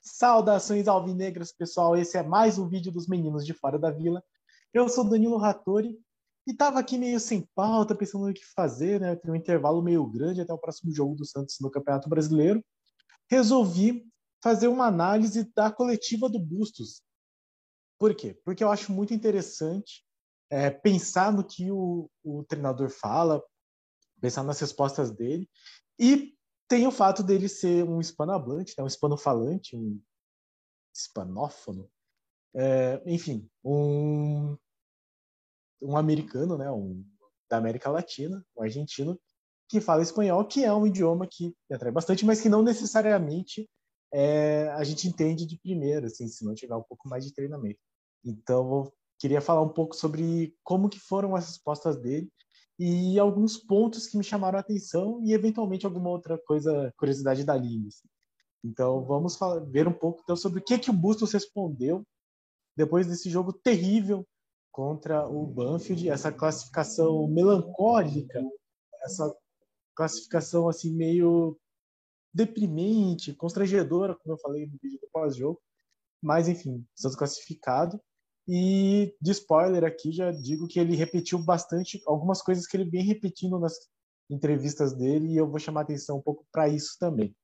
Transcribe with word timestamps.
Saudações 0.00 0.88
alvinegras, 0.88 1.52
pessoal. 1.52 1.96
Esse 1.96 2.16
é 2.16 2.22
mais 2.22 2.58
um 2.58 2.68
vídeo 2.68 2.92
dos 2.92 3.06
meninos 3.06 3.44
de 3.44 3.52
fora 3.52 3.78
da 3.78 3.90
vila. 3.90 4.22
Eu 4.72 4.88
sou 4.88 5.04
Danilo 5.04 5.36
Rattori 5.36 5.98
e 6.46 6.54
tava 6.54 6.78
aqui 6.78 6.96
meio 6.96 7.20
sem 7.20 7.46
pauta, 7.54 7.94
pensando 7.94 8.26
no 8.26 8.32
que 8.32 8.44
fazer, 8.54 9.00
né? 9.00 9.16
Tem 9.16 9.30
um 9.30 9.36
intervalo 9.36 9.82
meio 9.82 10.06
grande 10.06 10.40
até 10.40 10.52
o 10.52 10.58
próximo 10.58 10.92
jogo 10.92 11.14
do 11.14 11.24
Santos 11.24 11.56
no 11.60 11.70
Campeonato 11.70 12.08
Brasileiro. 12.08 12.64
Resolvi 13.30 14.06
fazer 14.42 14.68
uma 14.68 14.86
análise 14.86 15.50
da 15.54 15.70
coletiva 15.70 16.28
do 16.28 16.38
Bustos. 16.38 17.02
Por 17.98 18.14
quê? 18.14 18.38
Porque 18.44 18.62
eu 18.62 18.70
acho 18.70 18.92
muito 18.92 19.12
interessante 19.12 20.04
é, 20.48 20.70
pensar 20.70 21.32
no 21.32 21.44
que 21.44 21.70
o, 21.70 22.08
o 22.24 22.44
treinador 22.44 22.88
fala, 22.88 23.42
pensar 24.20 24.42
nas 24.42 24.60
respostas 24.60 25.10
dele 25.10 25.48
e 25.98 26.37
tem 26.68 26.86
o 26.86 26.92
fato 26.92 27.22
dele 27.22 27.48
ser 27.48 27.82
um 27.84 28.00
hispanohablante, 28.00 28.74
né, 28.76 28.84
um 28.84 28.86
hispanofalante, 28.86 29.74
um 29.74 30.00
hispanófono, 30.94 31.90
é, 32.54 33.02
enfim, 33.06 33.48
um, 33.64 34.56
um 35.80 35.96
americano, 35.96 36.58
né, 36.58 36.70
um, 36.70 37.04
da 37.50 37.56
América 37.56 37.90
Latina, 37.90 38.44
um 38.56 38.62
argentino, 38.62 39.18
que 39.68 39.80
fala 39.80 40.02
espanhol, 40.02 40.46
que 40.46 40.64
é 40.64 40.72
um 40.72 40.86
idioma 40.86 41.26
que 41.26 41.54
atrai 41.70 41.92
bastante, 41.92 42.24
mas 42.24 42.40
que 42.40 42.48
não 42.48 42.62
necessariamente 42.62 43.68
é, 44.12 44.68
a 44.70 44.84
gente 44.84 45.06
entende 45.08 45.46
de 45.46 45.58
primeira, 45.58 46.06
assim, 46.06 46.26
se 46.28 46.44
não 46.44 46.54
tiver 46.54 46.74
um 46.74 46.82
pouco 46.82 47.08
mais 47.08 47.24
de 47.24 47.32
treinamento. 47.32 47.78
Então, 48.24 48.84
eu 48.84 48.92
queria 49.18 49.40
falar 49.40 49.62
um 49.62 49.68
pouco 49.68 49.94
sobre 49.94 50.56
como 50.62 50.88
que 50.88 50.98
foram 50.98 51.36
as 51.36 51.46
respostas 51.46 51.98
dele 51.98 52.30
e 52.78 53.18
alguns 53.18 53.56
pontos 53.56 54.06
que 54.06 54.16
me 54.16 54.22
chamaram 54.22 54.56
a 54.56 54.60
atenção 54.60 55.20
e 55.24 55.32
eventualmente 55.32 55.84
alguma 55.84 56.10
outra 56.10 56.38
coisa, 56.38 56.92
curiosidade 56.96 57.44
da 57.44 57.56
Lime. 57.56 57.88
Assim. 57.88 58.08
Então 58.64 59.04
vamos 59.04 59.36
falar, 59.36 59.60
ver 59.60 59.88
um 59.88 59.92
pouco 59.92 60.20
então, 60.22 60.36
sobre 60.36 60.60
o 60.60 60.64
que 60.64 60.78
que 60.78 60.90
o 60.90 60.94
Bustos 60.94 61.32
respondeu 61.32 62.06
depois 62.76 63.06
desse 63.06 63.28
jogo 63.28 63.52
terrível 63.52 64.24
contra 64.70 65.26
o 65.26 65.44
Banfield, 65.44 66.08
essa 66.08 66.30
classificação 66.30 67.26
melancólica, 67.26 68.40
essa 69.02 69.34
classificação 69.96 70.68
assim 70.68 70.94
meio 70.94 71.58
deprimente, 72.32 73.34
constrangedora, 73.34 74.14
como 74.14 74.34
eu 74.34 74.38
falei 74.38 74.66
no 74.66 74.78
vídeo 74.80 75.00
do 75.00 75.08
pós-jogo. 75.10 75.60
Mas 76.22 76.46
enfim, 76.46 76.86
estamos 76.94 77.16
classificados 77.16 77.98
e 78.48 79.14
de 79.20 79.30
spoiler 79.32 79.84
aqui, 79.84 80.10
já 80.10 80.32
digo 80.32 80.66
que 80.66 80.80
ele 80.80 80.96
repetiu 80.96 81.38
bastante 81.38 82.00
algumas 82.06 82.40
coisas 82.40 82.66
que 82.66 82.78
ele 82.78 82.88
vem 82.88 83.04
repetindo 83.04 83.58
nas 83.58 83.74
entrevistas 84.30 84.94
dele 84.94 85.28
e 85.28 85.36
eu 85.36 85.46
vou 85.46 85.58
chamar 85.58 85.82
atenção 85.82 86.16
um 86.16 86.22
pouco 86.22 86.46
para 86.50 86.66
isso 86.66 86.96
também. 86.98 87.36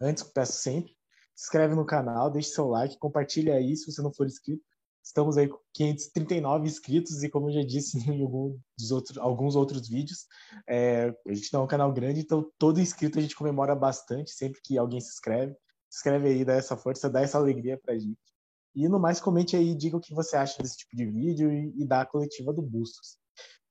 Antes, 0.00 0.22
peço 0.22 0.54
sempre, 0.54 0.96
se 1.34 1.44
inscreve 1.44 1.74
no 1.74 1.84
canal, 1.84 2.30
deixe 2.30 2.48
seu 2.48 2.66
like, 2.66 2.98
compartilha 2.98 3.54
aí 3.54 3.76
se 3.76 3.92
você 3.92 4.00
não 4.00 4.12
for 4.12 4.26
inscrito. 4.26 4.64
Estamos 5.04 5.36
aí 5.36 5.48
com 5.48 5.58
539 5.74 6.66
inscritos 6.66 7.22
e 7.22 7.28
como 7.28 7.50
eu 7.50 7.54
já 7.54 7.62
disse 7.62 7.98
em 8.08 8.22
algum 8.22 8.58
outros, 8.90 9.18
alguns 9.18 9.54
outros 9.54 9.86
vídeos, 9.86 10.26
é, 10.66 11.14
a 11.26 11.34
gente 11.34 11.52
não 11.52 11.60
é 11.60 11.64
um 11.64 11.68
canal 11.68 11.92
grande, 11.92 12.20
então 12.20 12.50
todo 12.58 12.80
inscrito 12.80 13.18
a 13.18 13.22
gente 13.22 13.36
comemora 13.36 13.74
bastante 13.74 14.30
sempre 14.30 14.62
que 14.64 14.78
alguém 14.78 15.00
se 15.00 15.10
inscreve. 15.10 15.52
Se 15.90 15.98
inscreve 15.98 16.28
aí, 16.28 16.42
dá 16.42 16.54
essa 16.54 16.74
força, 16.74 17.10
dá 17.10 17.20
essa 17.20 17.36
alegria 17.36 17.78
pra 17.78 17.98
gente. 17.98 18.31
E 18.74 18.88
no 18.88 18.98
mais, 18.98 19.20
comente 19.20 19.56
aí, 19.56 19.74
diga 19.74 19.96
o 19.96 20.00
que 20.00 20.14
você 20.14 20.36
acha 20.36 20.62
desse 20.62 20.78
tipo 20.78 20.96
de 20.96 21.06
vídeo 21.06 21.52
e, 21.52 21.82
e 21.82 21.86
da 21.86 22.06
coletiva 22.06 22.52
do 22.52 22.62
Bustos. 22.62 23.18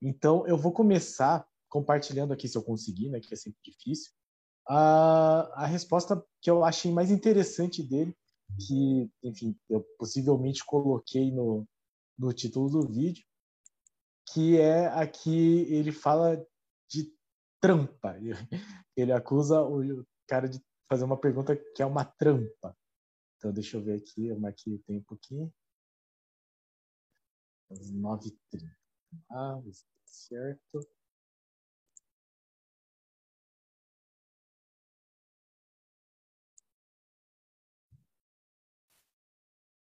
Então, 0.02 0.46
eu 0.48 0.58
vou 0.58 0.72
começar 0.72 1.46
compartilhando 1.70 2.34
aqui, 2.34 2.48
se 2.48 2.58
eu 2.58 2.64
conseguir, 2.64 3.10
né, 3.10 3.20
que 3.20 3.34
é 3.34 3.38
sempre 3.38 3.60
difícil, 3.64 4.12
a, 4.68 5.64
a 5.64 5.66
resposta 5.66 6.24
que 6.42 6.50
eu 6.50 6.64
achei 6.64 6.92
mais 6.92 7.10
interessante 7.10 7.82
dele, 7.82 8.16
que, 8.60 9.10
enfim, 9.24 9.56
eu 9.70 9.84
possivelmente 9.98 10.66
coloquei 10.66 11.32
no, 11.32 11.66
no 12.18 12.34
título 12.34 12.70
do 12.70 12.88
vídeo, 12.88 13.24
que 14.34 14.60
é 14.60 14.88
aqui 14.88 15.66
ele 15.70 15.92
fala 15.92 16.46
de 16.90 17.12
trampa. 17.62 18.18
Ele 18.98 19.14
acusa 19.14 19.62
o 19.62 20.06
cara 20.28 20.50
de 20.50 20.62
fazer 20.90 21.06
uma 21.06 21.18
pergunta 21.18 21.56
que 21.56 21.82
é 21.82 21.86
uma 21.86 22.04
trampa. 22.04 22.76
Então, 23.42 23.52
deixa 23.52 23.76
eu 23.76 23.82
ver 23.82 23.98
aqui, 23.98 24.28
eu 24.28 24.40
marquei 24.40 24.72
o 24.76 24.78
tempo 24.84 25.16
aqui. 25.16 25.52
Às 27.72 27.92
9h30. 27.92 28.78
Ah, 29.32 29.60
certo. 30.06 30.88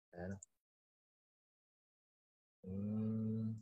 Espera. 0.05 0.39
Hum. 2.63 3.61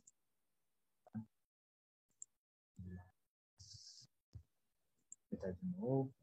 Vou 5.32 5.54
de 5.54 5.66
novo. 5.76 6.14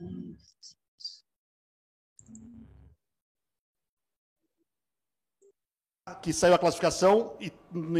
Isso. 0.00 0.53
Que 6.20 6.34
saiu 6.34 6.54
a 6.54 6.58
classificação 6.58 7.34
e 7.40 7.50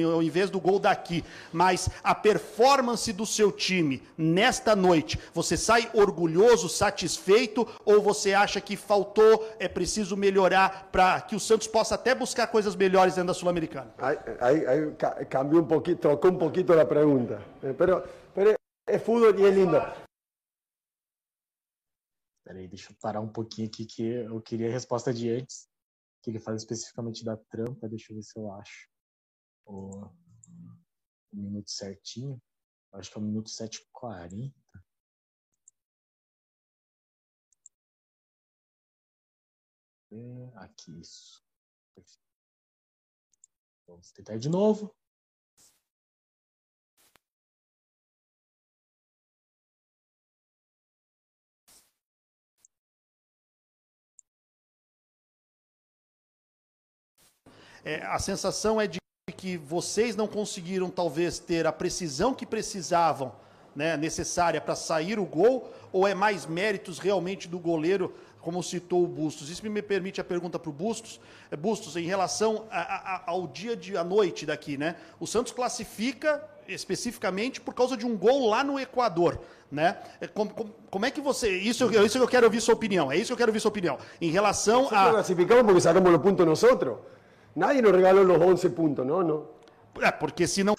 ao 0.04 0.22
invés 0.22 0.50
do 0.50 0.60
gol 0.60 0.78
daqui, 0.78 1.24
mas 1.50 1.88
a 2.02 2.14
performance 2.14 3.10
do 3.14 3.24
seu 3.24 3.50
time 3.50 4.02
nesta 4.16 4.76
noite, 4.76 5.18
você 5.32 5.56
sai 5.56 5.90
orgulhoso, 5.94 6.68
satisfeito 6.68 7.66
ou 7.82 8.02
você 8.02 8.34
acha 8.34 8.60
que 8.60 8.76
faltou, 8.76 9.48
é 9.58 9.68
preciso 9.68 10.18
melhorar 10.18 10.90
para 10.92 11.18
que 11.22 11.34
o 11.34 11.40
Santos 11.40 11.66
possa 11.66 11.94
até 11.94 12.14
buscar 12.14 12.46
coisas 12.48 12.76
melhores 12.76 13.14
dentro 13.14 13.28
da 13.28 13.34
Sul-Americana? 13.34 13.94
Aí, 13.96 14.18
aí, 14.38 14.66
aí 14.66 15.24
cambiou 15.24 15.62
um 15.62 15.66
pouquinho, 15.66 15.96
trocou 15.96 16.30
um 16.30 16.38
pouquinho 16.38 16.78
a 16.78 16.84
pergunta, 16.84 17.42
pero, 17.78 18.04
pero 18.34 18.54
é 18.86 18.98
futebol 18.98 19.40
e 19.40 19.46
é 19.46 19.50
lindo. 19.50 19.80
Peraí, 22.44 22.68
deixa 22.68 22.92
eu 22.92 22.96
parar 23.00 23.22
um 23.22 23.28
pouquinho 23.28 23.66
aqui 23.68 23.86
que 23.86 24.02
eu 24.02 24.38
queria 24.42 24.68
a 24.68 24.72
resposta 24.72 25.10
de 25.10 25.30
antes 25.30 25.72
que 26.24 26.30
ele 26.30 26.40
fala 26.40 26.56
especificamente 26.56 27.22
da 27.22 27.36
trampa, 27.36 27.86
deixa 27.86 28.10
eu 28.10 28.16
ver 28.16 28.22
se 28.22 28.38
eu 28.38 28.50
acho 28.52 28.88
o, 29.66 30.06
o 30.06 31.36
minuto 31.36 31.70
certinho. 31.70 32.42
Acho 32.92 33.10
que 33.10 33.18
é 33.18 33.20
o 33.20 33.24
minuto 33.24 33.50
7h40. 33.50 34.54
Aqui, 40.54 40.98
isso. 41.00 41.44
Vamos 43.86 44.10
tentar 44.12 44.38
de 44.38 44.48
novo. 44.48 44.96
É, 57.84 58.02
a 58.06 58.18
sensação 58.18 58.80
é 58.80 58.86
de 58.86 58.98
que 59.36 59.56
vocês 59.58 60.16
não 60.16 60.26
conseguiram 60.26 60.88
talvez 60.88 61.38
ter 61.38 61.66
a 61.66 61.72
precisão 61.72 62.32
que 62.32 62.46
precisavam, 62.46 63.32
né, 63.76 63.96
necessária 63.96 64.60
para 64.60 64.74
sair 64.74 65.18
o 65.18 65.24
gol, 65.26 65.70
ou 65.92 66.06
é 66.08 66.14
mais 66.14 66.46
méritos 66.46 66.98
realmente 66.98 67.46
do 67.46 67.58
goleiro, 67.58 68.14
como 68.40 68.62
citou 68.62 69.02
o 69.02 69.06
Bustos? 69.06 69.48
Isso 69.48 69.66
me 69.68 69.82
permite 69.82 70.20
a 70.20 70.24
pergunta 70.24 70.58
para 70.58 70.70
o 70.70 70.72
Bustos. 70.72 71.20
É, 71.50 71.56
Bustos, 71.56 71.96
em 71.96 72.04
relação 72.04 72.66
a, 72.70 72.80
a, 72.80 73.22
ao 73.26 73.46
dia 73.46 73.74
de 73.74 73.96
a 73.96 74.04
noite 74.04 74.44
daqui, 74.44 74.76
né? 74.76 74.96
O 75.18 75.26
Santos 75.26 75.52
classifica 75.52 76.42
especificamente 76.68 77.60
por 77.60 77.74
causa 77.74 77.96
de 77.96 78.06
um 78.06 78.16
gol 78.16 78.48
lá 78.48 78.62
no 78.62 78.78
Equador, 78.78 79.40
né? 79.70 79.98
É, 80.20 80.26
como, 80.26 80.52
como, 80.52 80.74
como 80.90 81.06
é 81.06 81.10
que 81.10 81.20
você 81.20 81.50
isso 81.50 81.90
isso 82.04 82.18
que 82.18 82.24
eu 82.24 82.28
quero 82.28 82.46
ouvir 82.46 82.60
sua 82.60 82.74
opinião. 82.74 83.10
É 83.10 83.16
isso 83.16 83.26
que 83.26 83.32
eu 83.32 83.36
quero 83.36 83.50
ouvir 83.50 83.60
sua 83.60 83.70
opinião 83.70 83.98
em 84.20 84.30
relação 84.30 84.88
a 84.88 85.10
classificamos 85.10 85.64
porque 85.64 85.80
sacamos 85.80 86.12
o 86.12 86.18
ponto 86.18 86.44
nós 86.44 86.58
Nadie 87.56 87.82
nos 87.82 87.92
regalou 87.92 88.24
os 88.24 88.42
11 88.42 88.70
pontos, 88.70 89.06
não? 89.06 89.22
não. 89.22 89.54
É, 90.02 90.10
porque 90.10 90.46
se 90.46 90.64
não. 90.64 90.74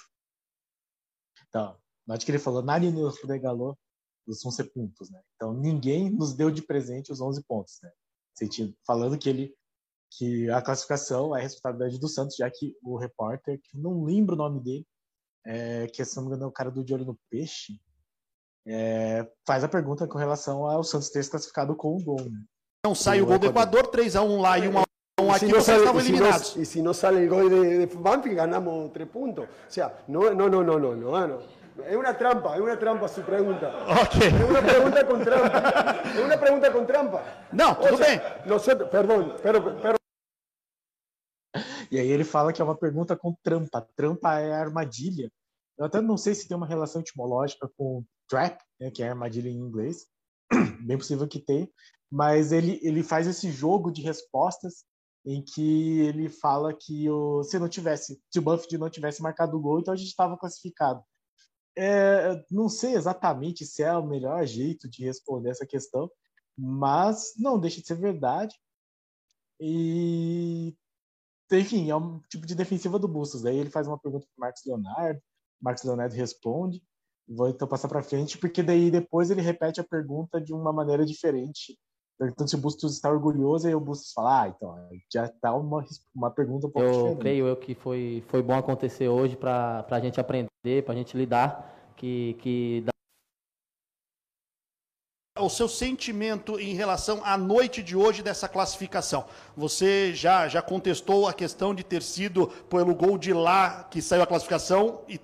Então, 1.48 1.76
acho 2.10 2.24
que 2.24 2.30
ele 2.30 2.38
falou, 2.38 2.62
nadie 2.62 2.90
nos 2.90 3.22
regalou 3.22 3.78
os 4.26 4.44
11 4.44 4.64
pontos, 4.64 5.10
né? 5.10 5.20
Então, 5.34 5.54
ninguém 5.54 6.10
nos 6.10 6.34
deu 6.34 6.50
de 6.50 6.62
presente 6.62 7.12
os 7.12 7.20
11 7.20 7.42
pontos, 7.44 7.78
né? 7.82 7.90
Sentindo, 8.34 8.76
falando 8.86 9.18
que 9.18 9.28
ele 9.28 9.54
que 10.18 10.48
a 10.50 10.62
classificação 10.62 11.34
é 11.34 11.40
a 11.40 11.42
responsabilidade 11.42 11.98
do 11.98 12.08
Santos, 12.08 12.36
já 12.36 12.50
que 12.50 12.74
o 12.82 12.96
repórter, 12.96 13.60
que 13.60 13.76
não 13.76 14.04
lembro 14.04 14.34
o 14.34 14.38
nome 14.38 14.60
dele, 14.60 14.86
é, 15.44 15.86
que 15.88 16.04
se 16.04 16.16
não 16.16 16.24
me 16.24 16.28
engano 16.28 16.44
é 16.44 16.46
o 16.46 16.52
cara 16.52 16.70
do 16.70 16.84
De 16.84 16.94
Olho 16.94 17.04
no 17.04 17.18
Peixe, 17.28 17.80
é, 18.66 19.28
faz 19.46 19.64
a 19.64 19.68
pergunta 19.68 20.06
com 20.06 20.16
relação 20.16 20.66
ao 20.66 20.84
Santos 20.84 21.10
ter 21.10 21.22
se 21.22 21.30
classificado 21.30 21.74
com 21.76 21.96
o 21.96 22.02
gol, 22.02 22.24
né? 22.30 22.44
Não 22.84 22.94
sai 22.94 23.20
o 23.20 23.26
gol 23.26 23.38
do 23.38 23.46
Equador, 23.46 23.90
3x1 23.90 24.40
lá 24.40 24.58
e 24.58 24.62
1x1 24.62 24.85
aquí 25.32 25.46
si 25.46 25.52
no 25.52 25.60
sale, 25.60 25.78
estaban 25.78 26.00
eliminados. 26.00 26.48
Si 26.48 26.56
no, 26.56 26.62
y 26.62 26.66
si 26.66 26.82
no 26.82 26.94
sale 26.94 27.20
el 27.20 27.28
gol 27.28 27.50
de, 27.50 27.78
de 27.78 27.86
Banfield, 27.86 28.36
ganamos 28.36 28.92
tres 28.92 29.08
puntos. 29.08 29.46
O 29.46 29.70
sea, 29.70 30.04
no, 30.08 30.32
no, 30.32 30.48
no, 30.48 30.62
no, 30.62 30.78
no, 30.78 30.94
no, 30.94 31.26
no. 31.26 31.56
Es 31.84 31.94
una 31.94 32.16
trampa, 32.16 32.54
es 32.54 32.60
una 32.60 32.78
trampa 32.78 33.06
su 33.06 33.20
pregunta. 33.22 33.70
Okay. 34.06 34.28
Es 34.28 34.48
una 34.48 34.62
pregunta 34.62 35.06
con 35.06 35.22
trampa. 35.22 36.02
Es 36.04 36.24
una 36.24 36.40
pregunta 36.40 36.72
con 36.72 36.86
trampa. 36.86 37.22
Não, 37.52 37.74
tudo 37.74 37.98
bem. 37.98 38.20
Nosotros, 38.46 38.88
perdón, 38.88 39.36
pero, 39.42 39.62
pero 39.82 39.96
E 41.90 41.98
aí 41.98 42.10
ele 42.10 42.24
fala 42.24 42.52
que 42.52 42.60
é 42.60 42.64
uma 42.64 42.76
pergunta 42.76 43.16
com 43.16 43.34
trampa. 43.42 43.86
Trampa 43.94 44.40
é 44.40 44.52
armadilha. 44.52 45.30
Eu 45.78 45.84
até 45.84 46.00
não 46.00 46.16
sei 46.16 46.34
se 46.34 46.48
tem 46.48 46.56
uma 46.56 46.66
relação 46.66 47.02
etimológica 47.02 47.68
com 47.76 48.02
trap, 48.28 48.58
né, 48.80 48.90
que 48.90 49.02
é 49.02 49.08
armadilha 49.08 49.50
em 49.50 49.58
inglês. 49.58 50.06
Bem 50.80 50.96
possível 50.96 51.28
que 51.28 51.38
tenha. 51.38 51.68
Mas 52.10 52.52
ele, 52.52 52.80
ele 52.82 53.02
faz 53.02 53.26
esse 53.26 53.50
jogo 53.50 53.90
de 53.90 54.00
respostas 54.02 54.84
em 55.26 55.42
que 55.42 56.00
ele 56.02 56.28
fala 56.28 56.72
que 56.72 57.10
o, 57.10 57.42
se 57.42 57.58
não 57.58 57.68
tivesse, 57.68 58.22
se 58.30 58.38
o 58.38 58.42
Buffett 58.42 58.78
não 58.78 58.88
tivesse 58.88 59.20
marcado 59.20 59.56
o 59.56 59.60
gol, 59.60 59.80
então 59.80 59.92
a 59.92 59.96
gente 59.96 60.08
estava 60.08 60.38
classificado. 60.38 61.02
É, 61.76 62.42
não 62.50 62.68
sei 62.68 62.94
exatamente 62.94 63.66
se 63.66 63.82
é 63.82 63.92
o 63.94 64.06
melhor 64.06 64.46
jeito 64.46 64.88
de 64.88 65.04
responder 65.04 65.50
essa 65.50 65.66
questão, 65.66 66.08
mas 66.56 67.34
não 67.36 67.58
deixa 67.58 67.80
de 67.80 67.86
ser 67.88 67.96
verdade. 67.96 68.54
E 69.60 70.76
enfim, 71.52 71.90
é 71.90 71.96
um 71.96 72.20
tipo 72.28 72.46
de 72.46 72.54
defensiva 72.54 72.98
do 72.98 73.08
Bustos. 73.08 73.42
Daí 73.42 73.58
ele 73.58 73.70
faz 73.70 73.86
uma 73.86 73.98
pergunta 73.98 74.26
para 74.26 74.46
Marcos 74.46 74.62
Leonardo, 74.64 75.20
Marcos 75.60 75.84
Leonardo 75.84 76.14
responde. 76.14 76.82
Vou 77.28 77.48
então 77.48 77.66
passar 77.66 77.88
para 77.88 78.02
frente, 78.02 78.38
porque 78.38 78.62
daí 78.62 78.90
depois 78.90 79.30
ele 79.30 79.42
repete 79.42 79.80
a 79.80 79.84
pergunta 79.84 80.40
de 80.40 80.54
uma 80.54 80.72
maneira 80.72 81.04
diferente, 81.04 81.76
perguntando 82.18 82.48
se 82.48 82.56
o 82.56 82.58
Bustos 82.58 82.94
está 82.94 83.10
orgulhoso, 83.10 83.68
e 83.68 83.74
o 83.74 83.80
Bustos 83.80 84.12
fala, 84.12 84.42
ah, 84.42 84.48
então, 84.48 84.74
já 85.12 85.26
está 85.26 85.54
uma, 85.54 85.84
uma 86.14 86.30
pergunta 86.30 86.66
um 86.66 86.70
pouco 86.70 86.86
eu 86.86 86.92
diferente. 86.92 87.18
creio 87.18 87.46
eu 87.46 87.56
que 87.56 87.74
foi, 87.74 88.24
foi 88.28 88.42
bom 88.42 88.54
acontecer 88.54 89.08
hoje 89.08 89.36
para 89.36 89.84
a 89.88 90.00
gente 90.00 90.20
aprender, 90.20 90.84
para 90.84 90.94
a 90.94 90.96
gente 90.96 91.16
lidar, 91.16 91.92
que, 91.96 92.34
que 92.40 92.84
o 95.46 95.50
seu 95.50 95.68
sentimento 95.68 96.58
em 96.60 96.74
relação 96.74 97.20
à 97.24 97.36
noite 97.38 97.82
de 97.82 97.96
hoje 97.96 98.22
dessa 98.22 98.48
classificação. 98.48 99.24
Você 99.56 100.12
já, 100.14 100.46
já 100.48 100.60
contestou 100.60 101.26
a 101.26 101.32
questão 101.32 101.74
de 101.74 101.82
ter 101.84 102.02
sido 102.02 102.48
pelo 102.68 102.94
gol 102.94 103.16
de 103.16 103.32
lá 103.32 103.86
que 103.90 104.02
saiu 104.02 104.22
a 104.22 104.26
classificação 104.26 105.00
e 105.08 105.20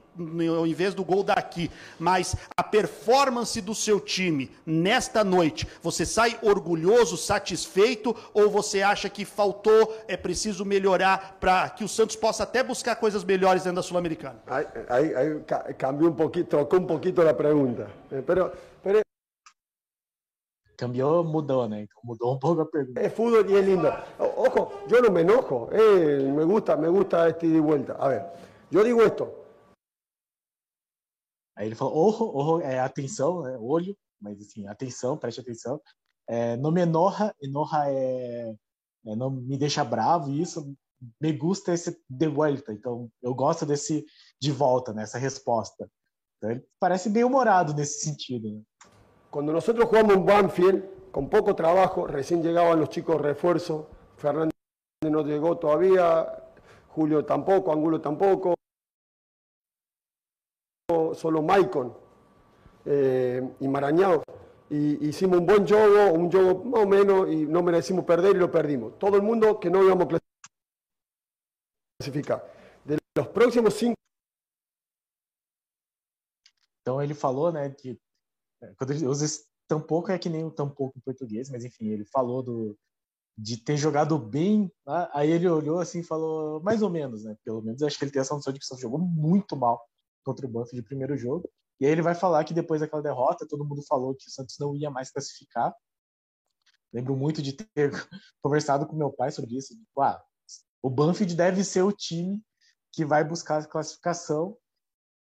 ao 0.49 0.67
invés 0.67 0.95
do 0.95 1.03
gol 1.03 1.23
daqui, 1.23 1.71
mas 1.99 2.37
a 2.55 2.63
performance 2.63 3.59
do 3.63 3.75
seu 3.75 3.99
time 3.99 4.51
nesta 4.67 5.25
noite, 5.25 5.67
você 5.83 6.05
sai 6.05 6.39
orgulhoso, 6.43 7.17
satisfeito 7.17 8.15
ou 8.35 8.51
você 8.51 8.83
acha 8.83 9.09
que 9.09 9.25
faltou, 9.25 9.97
é 10.07 10.17
preciso 10.17 10.67
melhorar 10.67 11.39
para 11.41 11.71
que 11.71 11.83
o 11.83 11.89
Santos 11.89 12.15
possa 12.15 12.43
até 12.43 12.63
buscar 12.63 12.97
coisas 12.97 13.25
melhores 13.25 13.63
dentro 13.63 13.77
da 13.77 13.83
Sul-Americana? 13.83 14.37
Ahí, 14.47 14.67
ahí, 14.91 15.15
ahí 15.15 15.41
ca- 15.47 15.73
cambió 15.79 16.09
un 16.09 16.15
poquito, 16.15 16.49
trocó 16.59 16.77
un 16.77 16.87
poquito 16.87 17.23
la 17.23 17.35
pregunta. 17.35 17.89
Eh, 20.73 20.89
Pero, 20.89 21.45
pero 21.47 21.69
né? 21.69 21.83
Então 21.83 22.01
mudou 22.05 22.35
um 22.35 22.39
pouco 22.39 22.63
a 22.63 22.71
pergunta. 22.71 23.01
es 23.01 23.13
fútbol 23.13 23.49
y 23.49 23.55
es 23.55 23.67
lindo. 23.67 23.89
Ojo, 24.19 24.73
yo 24.89 25.01
no 25.01 25.11
me 25.11 25.21
enojo, 25.21 25.69
eh, 25.73 26.33
me 26.33 26.45
gusta, 26.45 26.77
me 26.77 26.89
gusta 26.89 27.29
este 27.29 27.47
ida 27.47 27.57
y 27.59 27.61
vuelta. 27.61 27.95
A 27.95 28.09
ver, 28.09 28.25
yo 28.71 28.83
digo 28.83 29.03
esto, 29.03 29.43
Aí 31.55 31.67
ele 31.67 31.75
falou, 31.75 31.95
orro, 31.95 32.27
orro 32.35 32.61
é 32.63 32.81
atenção, 32.81 33.43
né? 33.43 33.57
olho, 33.61 33.97
mas 34.21 34.41
assim, 34.41 34.67
atenção, 34.67 35.19
preste 35.19 35.41
atenção. 35.41 35.81
É, 36.27 36.57
não 36.57 36.71
me 36.71 36.81
enoja, 36.81 37.35
enoja 37.43 37.91
é, 37.91 38.55
é, 39.07 39.17
não 39.17 39.31
me 39.31 39.59
deixa 39.59 39.85
bravo, 39.85 40.31
isso 40.31 40.75
me 41.21 41.33
gusta 41.33 41.75
esse 41.75 42.01
de 42.09 42.29
volta. 42.29 42.73
Então, 42.73 43.11
eu 43.21 43.35
gosto 43.35 43.67
desse 43.67 44.05
de 44.41 44.51
volta, 44.51 44.93
nessa 44.95 45.19
resposta. 45.19 45.91
Então, 46.39 46.51
ele 46.51 46.67
parece 46.81 47.11
bem 47.11 47.25
humorado 47.25 47.75
nesse 47.75 48.01
sentido. 48.01 48.51
Né? 48.51 48.63
Cuando 49.33 49.51
nosotros 49.51 49.89
jugamos 49.89 50.15
en 50.15 50.27
Banfield, 50.27 51.11
con 51.11 51.31
poco 51.31 51.55
trabajo, 51.55 52.07
recién 52.07 52.43
llegaban 52.43 52.79
los 52.79 52.91
chicos 52.91 53.19
refuerzo, 53.19 53.89
Fernández 54.19 54.53
no 55.11 55.25
llegó 55.25 55.57
todavía, 55.57 56.51
Julio 56.89 57.25
tampoco, 57.25 57.73
Angulo 57.73 57.99
tampoco, 57.99 58.55
solo 61.15 61.41
Maicon 61.41 61.97
eh, 62.85 63.57
y 63.59 63.69
Marañao. 63.69 64.23
Y 64.69 65.09
hicimos 65.09 65.39
un 65.39 65.47
buen 65.47 65.67
juego, 65.67 66.13
un 66.13 66.31
juego 66.31 66.65
más 66.65 66.83
o 66.83 66.87
menos, 66.87 67.31
y 67.31 67.47
no 67.47 67.63
merecimos 67.63 68.05
perder 68.05 68.37
y 68.37 68.39
lo 68.39 68.51
perdimos. 68.51 68.99
Todo 68.99 69.17
el 69.17 69.23
mundo 69.23 69.59
que 69.59 69.71
no 69.71 69.83
íbamos 69.83 70.09
a 70.13 70.19
clasificar. 71.99 72.53
De 72.85 72.99
los 73.17 73.29
próximos 73.29 73.73
cinco 73.73 73.97
Então, 76.83 77.01
ele 77.01 77.15
falou, 77.15 77.51
né, 77.51 77.71
que 77.71 77.97
quando 78.77 78.91
ele 78.93 79.07
usa 79.07 79.25
esse 79.25 79.45
tampouco 79.69 80.11
é 80.11 80.19
que 80.19 80.29
nem 80.29 80.45
o 80.45 80.51
tampouco 80.51 80.99
em 80.99 81.03
português, 81.03 81.49
mas 81.51 81.65
enfim, 81.65 81.87
ele 81.87 82.05
falou 82.05 82.43
do, 82.43 82.79
de 83.37 83.57
ter 83.57 83.77
jogado 83.77 84.19
bem, 84.19 84.71
né? 84.87 85.09
aí 85.13 85.31
ele 85.31 85.49
olhou 85.49 85.81
assim 85.81 86.01
e 86.01 86.05
falou, 86.05 86.61
mais 86.63 86.83
ou 86.83 86.91
menos, 86.91 87.25
né, 87.25 87.37
pelo 87.45 87.63
menos 87.63 87.83
acho 87.83 87.99
que 87.99 88.05
ele 88.05 88.13
tem 88.13 88.21
essa 88.21 88.35
noção 88.35 88.53
de 88.53 88.59
que 88.59 88.65
o 88.65 88.69
Santos 88.69 88.83
jogou 88.83 88.99
muito 88.99 89.57
mal 89.57 89.81
contra 90.25 90.47
o 90.47 90.49
Banfield 90.49 90.77
de 90.77 90.87
primeiro 90.87 91.17
jogo, 91.17 91.51
e 91.81 91.87
aí 91.87 91.93
ele 91.93 92.03
vai 92.03 92.15
falar 92.15 92.45
que 92.45 92.55
depois 92.55 92.81
daquela 92.81 93.03
derrota, 93.03 93.47
todo 93.49 93.65
mundo 93.65 93.83
falou 93.83 94.15
que 94.15 94.29
o 94.29 94.31
Santos 94.31 94.57
não 94.59 94.77
ia 94.77 94.91
mais 94.91 95.11
classificar, 95.11 95.75
lembro 96.93 97.17
muito 97.17 97.43
de 97.43 97.55
ter 97.55 97.91
conversado 98.43 98.87
com 98.87 98.95
meu 98.95 99.11
pai 99.11 99.31
sobre 99.31 99.57
isso, 99.57 99.75
tipo, 99.75 100.01
ah, 100.01 100.23
o 100.83 100.91
Banfield 100.91 101.35
deve 101.35 101.65
ser 101.65 101.83
o 101.83 101.93
time 101.93 102.43
que 102.93 103.05
vai 103.05 103.25
buscar 103.25 103.63
a 103.63 103.67
classificação, 103.67 104.57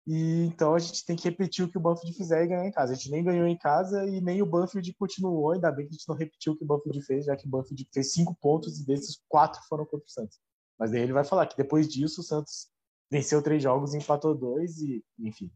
e 0.10 0.46
então 0.46 0.74
a 0.74 0.80
gente 0.80 1.06
tem 1.06 1.18
que 1.18 1.26
repetir 1.26 1.66
o 1.66 1.70
que 1.70 1.78
o 1.78 1.82
Banfield 1.82 2.16
fizer 2.16 2.42
e 2.42 2.48
ganhar 2.48 2.66
em 2.66 2.72
casa. 2.72 2.94
A 2.94 2.96
gente 2.96 3.12
nem 3.12 3.22
ganhou 3.22 3.46
em 3.46 3.58
casa 3.58 4.06
e 4.06 4.22
nem 4.22 4.42
o 4.42 4.46
Banfield 4.46 4.94
continuou. 4.94 5.52
Ainda 5.52 5.70
bem 5.70 5.86
que 5.86 5.90
a 5.90 5.98
gente 5.98 6.08
não 6.08 6.16
repetiu 6.16 6.54
o 6.54 6.56
que 6.56 6.64
o 6.64 6.68
Banfield 6.68 7.02
fez, 7.02 7.26
já 7.26 7.36
que 7.36 7.46
o 7.46 7.50
Banfield 7.50 7.86
fez 7.94 8.14
cinco 8.14 8.34
pontos 8.42 8.80
e 8.80 8.86
desses 8.86 9.22
quatro 9.28 9.62
foram 9.68 9.86
contra 9.86 10.06
o 10.06 10.10
Santos. 10.10 10.40
Mas 10.80 10.92
daí 10.92 11.02
ele 11.02 11.12
vai 11.12 11.26
falar 11.26 11.46
que 11.46 11.58
depois 11.58 11.90
disso 11.90 12.22
o 12.22 12.24
Santos 12.24 12.70
venceu 13.12 13.42
três 13.42 13.62
jogos, 13.62 13.94
empatou 13.94 14.34
dois 14.34 14.78
e, 14.78 15.04
enfim, 15.20 15.52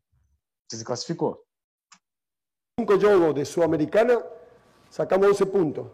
se 0.70 0.84
classificou. 0.84 1.42
cinco 2.78 3.00
jogos 3.00 3.34
de 3.34 3.46
Sudamericana, 3.46 4.22
sacamos 4.90 5.30
11 5.30 5.46
puntos. 5.46 5.88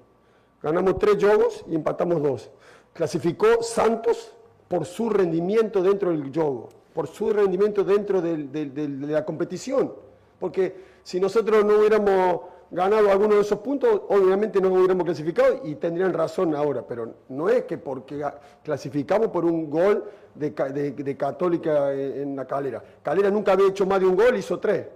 Ganamos 0.63 0.95
tres 0.98 1.21
jogos 1.21 1.63
y 1.68 1.75
empatamos 1.75 2.24
dos. 2.24 2.50
Clasificó 2.92 3.62
Santos 3.62 4.33
por 4.68 4.83
su 4.88 5.10
rendimiento 5.10 5.83
dentro 5.83 6.10
del 6.10 6.33
juego, 6.33 6.69
por 6.98 7.06
su 7.08 7.30
rendimiento 7.30 7.84
dentro 7.84 8.24
de 8.24 8.90
la 9.08 9.24
competición. 9.24 9.94
Porque 10.40 10.76
si 11.04 11.20
nosotros 11.20 11.64
no 11.64 11.78
hubiéramos 11.78 12.42
ganado 12.72 13.12
alguno 13.12 13.36
de 13.36 13.42
esos 13.42 13.60
puntos, 13.60 14.02
obviamente 14.10 14.60
no 14.60 14.70
hubiéramos 14.74 15.06
clasificado 15.06 15.62
y 15.64 15.76
tendrían 15.76 16.12
razón 16.12 16.56
ahora. 16.56 16.82
Pero 16.88 17.13
no 17.30 17.50
es 17.50 17.66
que 17.66 17.77
porque 17.77 18.25
clasificamos 18.63 19.27
por 19.27 19.46
un 19.46 19.70
gol 19.70 20.06
de, 20.34 20.56
Ca- 20.56 20.70
de- 20.70 20.89
de 20.94 21.16
Católica 21.16 21.94
en 21.94 22.36
la 22.36 22.46
calera. 22.46 22.82
Calera 23.04 23.30
nunca 23.30 23.51
había 23.51 23.68
hecho 23.68 23.86
más 23.86 24.00
de 24.00 24.08
un 24.08 24.16
gol, 24.16 24.36
hizo 24.36 24.58
tres 24.58 24.88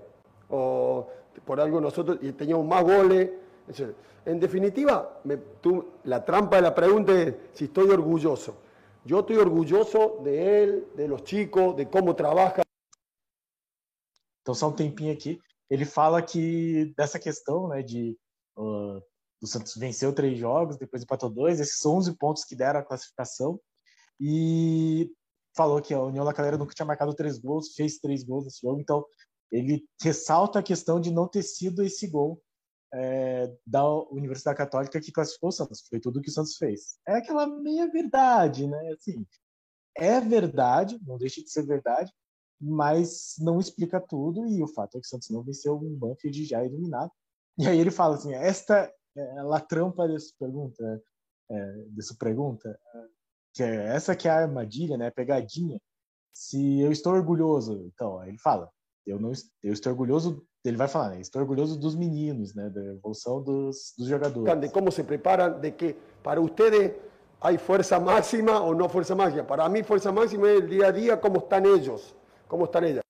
o 0.49 1.07
por 1.45 1.61
algo 1.61 1.79
nosotros 1.79 2.17
y 2.23 2.31
teníamos 2.31 2.65
más 2.65 2.83
goles. 2.83 3.29
En 4.25 4.39
definitiva, 4.39 5.19
la 6.05 6.25
trampa 6.25 6.55
de 6.55 6.61
la 6.63 6.73
pregunta 6.73 7.13
es 7.13 7.35
si 7.53 7.65
estoy 7.65 7.91
orgulloso. 7.91 8.55
Yo 9.03 9.21
estoy 9.21 9.37
orgulloso 9.37 10.19
de 10.23 10.63
él, 10.63 10.87
de 10.95 11.07
los 11.07 11.23
chicos, 11.23 11.75
de 11.75 11.89
cómo 11.89 12.15
trabaja. 12.15 12.61
Então, 14.41 14.53
só 14.53 14.69
um 14.69 14.75
tempinho 14.75 15.11
aqui. 15.11 15.39
Ele 15.69 15.85
fala 15.85 16.21
que 16.21 16.93
dessa 16.95 17.19
questão, 17.19 17.67
né, 17.67 17.81
de 17.81 18.15
uh, 18.55 19.01
o 19.41 19.47
Santos 19.47 19.75
venceu 19.75 20.13
três 20.13 20.37
jogos, 20.37 20.77
depois 20.77 21.01
empatou 21.01 21.29
dois, 21.31 21.59
esses 21.59 21.83
11 21.83 22.15
pontos 22.17 22.43
que 22.43 22.55
deram 22.55 22.79
a 22.79 22.85
classificação, 22.85 23.59
e 24.19 25.11
falou 25.55 25.81
que 25.81 25.93
a 25.93 26.01
União 26.01 26.23
La 26.23 26.33
Calera 26.33 26.57
nunca 26.57 26.75
tinha 26.75 26.85
marcado 26.85 27.15
três 27.15 27.39
gols, 27.39 27.73
fez 27.73 27.97
três 27.97 28.23
gols 28.23 28.45
nesse 28.45 28.61
jogo, 28.61 28.79
então 28.79 29.03
ele 29.51 29.83
ressalta 30.01 30.59
a 30.59 30.63
questão 30.63 30.99
de 30.99 31.11
não 31.11 31.27
ter 31.27 31.41
sido 31.41 31.81
esse 31.83 32.07
gol 32.07 32.41
é, 32.93 33.55
da 33.65 33.85
Universidade 34.11 34.57
Católica 34.57 34.99
que 34.99 35.11
classificou 35.11 35.49
o 35.49 35.51
Santos, 35.51 35.85
foi 35.87 35.99
tudo 35.99 36.21
que 36.21 36.29
o 36.29 36.33
Santos 36.33 36.57
fez. 36.57 36.99
É 37.07 37.15
aquela 37.15 37.47
meia 37.47 37.89
verdade, 37.89 38.67
né? 38.67 38.91
Assim, 38.91 39.25
é 39.97 40.19
verdade, 40.19 40.99
não 41.05 41.17
deixa 41.17 41.41
de 41.41 41.49
ser 41.49 41.65
verdade, 41.65 42.11
mas 42.59 43.35
não 43.39 43.59
explica 43.59 43.99
tudo 43.99 44.45
e 44.47 44.61
o 44.61 44.67
fato 44.67 44.97
é 44.97 45.01
que 45.01 45.07
o 45.07 45.09
Santos 45.09 45.29
não 45.29 45.43
venceu 45.43 45.77
um 45.77 45.95
Banfield 45.95 46.45
já 46.45 46.63
eliminado. 46.63 47.11
E 47.57 47.67
aí 47.67 47.79
ele 47.79 47.91
fala 47.91 48.15
assim, 48.15 48.33
esta 48.33 48.91
é 49.15 49.39
a 49.39 49.59
trampa 49.59 50.07
dessa 50.07 50.33
pergunta, 50.39 51.03
é, 51.49 51.73
dessa 51.89 52.15
pergunta, 52.15 52.79
que 53.53 53.63
é 53.63 53.87
essa 53.87 54.15
que 54.15 54.27
é 54.27 54.31
a 54.31 54.41
armadilha, 54.41 54.97
né, 54.97 55.11
pegadinha. 55.11 55.79
Se 56.33 56.79
eu 56.79 56.91
estou 56.91 57.13
orgulhoso, 57.13 57.85
então, 57.93 58.19
aí 58.19 58.29
ele 58.29 58.39
fala, 58.39 58.71
eu 59.05 59.19
não 59.19 59.31
eu 59.61 59.73
estou 59.73 59.91
orgulhoso, 59.91 60.45
ele 60.63 60.77
vai 60.77 60.87
falar, 60.87 61.09
né, 61.09 61.21
estou 61.21 61.41
orgulhoso 61.41 61.77
dos 61.79 61.95
meninos, 61.95 62.53
né, 62.53 62.69
da 62.69 62.81
evolução 62.81 63.41
dos, 63.41 63.93
dos 63.97 64.07
jogadores. 64.07 64.61
de 64.61 64.69
cómo 64.69 64.91
se 64.91 65.03
preparan, 65.03 65.59
de 65.59 65.71
que 65.71 65.95
para 66.23 66.39
ustedes 66.39 66.93
hay 67.39 67.57
fuerza 67.57 67.99
máxima 67.99 68.61
o 68.61 68.73
no 68.73 68.87
fuerza 68.87 69.15
máxima. 69.15 69.43
Para 69.43 69.67
mí 69.67 69.83
fuerza 69.83 70.11
máxima 70.11 70.49
es 70.51 70.61
el 70.61 70.69
día 70.69 70.87
a 70.87 70.91
día, 70.91 71.19
cómo 71.19 71.39
están 71.39 71.65
ellos, 71.65 72.15
cómo 72.47 72.65
están 72.65 72.83
ellas. 72.83 73.03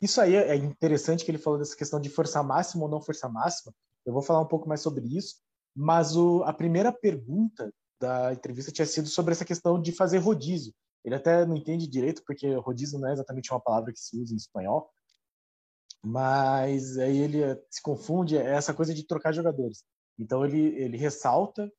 Isso 0.00 0.18
aí 0.18 0.34
é 0.34 0.56
interessante 0.56 1.24
que 1.24 1.30
ele 1.30 1.36
falou 1.36 1.58
dessa 1.58 1.76
questão 1.76 2.00
de 2.00 2.08
força 2.08 2.42
máxima 2.42 2.84
ou 2.84 2.90
não 2.90 3.02
força 3.02 3.28
máxima, 3.28 3.74
Eu 4.06 4.14
vou 4.14 4.22
falar 4.22 4.40
um 4.40 4.48
pouco 4.48 4.66
mais 4.66 4.80
sobre 4.80 5.06
isso, 5.06 5.36
mas 5.76 6.16
o, 6.16 6.42
a 6.44 6.54
primeira 6.54 6.90
pergunta 6.90 7.70
da 8.00 8.32
entrevista 8.32 8.72
tinha 8.72 8.86
sido 8.86 9.08
sobre 9.08 9.32
essa 9.32 9.44
questão 9.44 9.78
de 9.78 9.92
fazer 9.92 10.16
rodízio. 10.16 10.72
Ele 11.04 11.14
até 11.14 11.44
não 11.44 11.54
entende 11.54 11.86
direito, 11.86 12.22
porque 12.26 12.54
rodízio 12.54 12.98
não 12.98 13.10
é 13.10 13.12
exatamente 13.12 13.52
uma 13.52 13.60
palavra 13.60 13.92
que 13.92 14.00
se 14.00 14.18
usa 14.18 14.32
em 14.32 14.38
espanhol, 14.38 14.90
mas 16.02 16.96
aí 16.98 17.18
ele 17.18 17.38
se 17.70 17.82
confunde, 17.82 18.36
é 18.36 18.54
essa 18.54 18.72
coisa 18.74 18.94
de 18.94 19.06
trocar 19.06 19.32
jogadores. 19.32 19.84
Então 20.18 20.44
ele, 20.44 20.74
ele 20.76 20.96
ressalta 20.96 21.70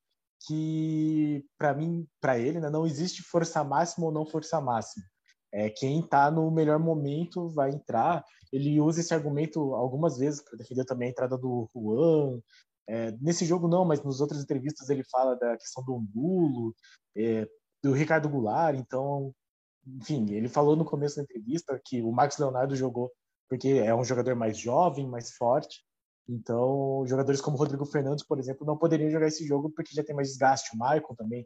que, 0.48 1.46
para 1.58 1.74
mim, 1.74 2.08
para 2.20 2.38
ele, 2.38 2.60
né, 2.60 2.70
não 2.70 2.86
existe 2.86 3.22
força 3.24 3.64
máxima 3.64 4.08
ou 4.08 4.12
não 4.12 4.26
força 4.26 4.60
máxima. 4.60 5.06
É, 5.54 5.70
quem 5.70 6.00
está 6.00 6.32
no 6.32 6.50
melhor 6.50 6.80
momento 6.80 7.50
vai 7.50 7.72
entrar. 7.72 8.24
Ele 8.52 8.80
usa 8.80 9.02
esse 9.02 9.14
argumento 9.14 9.76
algumas 9.76 10.18
vezes 10.18 10.42
para 10.42 10.58
defender 10.58 10.86
também 10.86 11.10
a 11.10 11.12
entrada 11.12 11.38
do 11.38 11.70
Juan. 11.76 12.40
É, 12.88 13.12
nesse 13.22 13.46
jogo 13.46 13.68
não, 13.68 13.86
mas 13.86 14.04
nas 14.04 14.22
outras 14.22 14.42
entrevistas 14.42 14.90
ele 14.90 15.04
fala 15.04 15.36
da 15.36 15.58
questão 15.58 15.84
do 15.84 15.96
Angulo, 15.96 16.76
é, 17.16 17.48
do 17.84 17.92
Ricardo 17.92 18.30
Goulart. 18.30 18.78
Então, 18.78 19.34
enfim, 19.86 20.26
ele 20.32 20.48
falou 20.48 20.76
no 20.76 20.86
começo 20.86 21.18
da 21.18 21.24
entrevista 21.24 21.80
que 21.84 22.02
o 22.02 22.12
Max 22.12 22.38
Leonardo 22.38 22.76
jogou 22.76 23.12
porque 23.52 23.68
é 23.68 23.94
um 23.94 24.06
jogador 24.06 24.34
mais 24.34 24.58
jovem, 24.58 25.06
mais 25.06 25.32
forte. 25.32 25.84
Então, 26.26 27.04
jogadores 27.06 27.42
como 27.42 27.58
Rodrigo 27.58 27.86
Fernandes, 27.86 28.26
por 28.26 28.40
exemplo, 28.40 28.66
não 28.66 28.78
poderiam 28.78 29.10
jogar 29.10 29.28
esse 29.28 29.46
jogo 29.46 29.70
porque 29.70 29.94
já 29.94 30.02
tem 30.02 30.16
mais 30.16 30.30
desgaste. 30.30 30.70
O 30.74 30.80
Michael 30.80 31.16
também, 31.18 31.46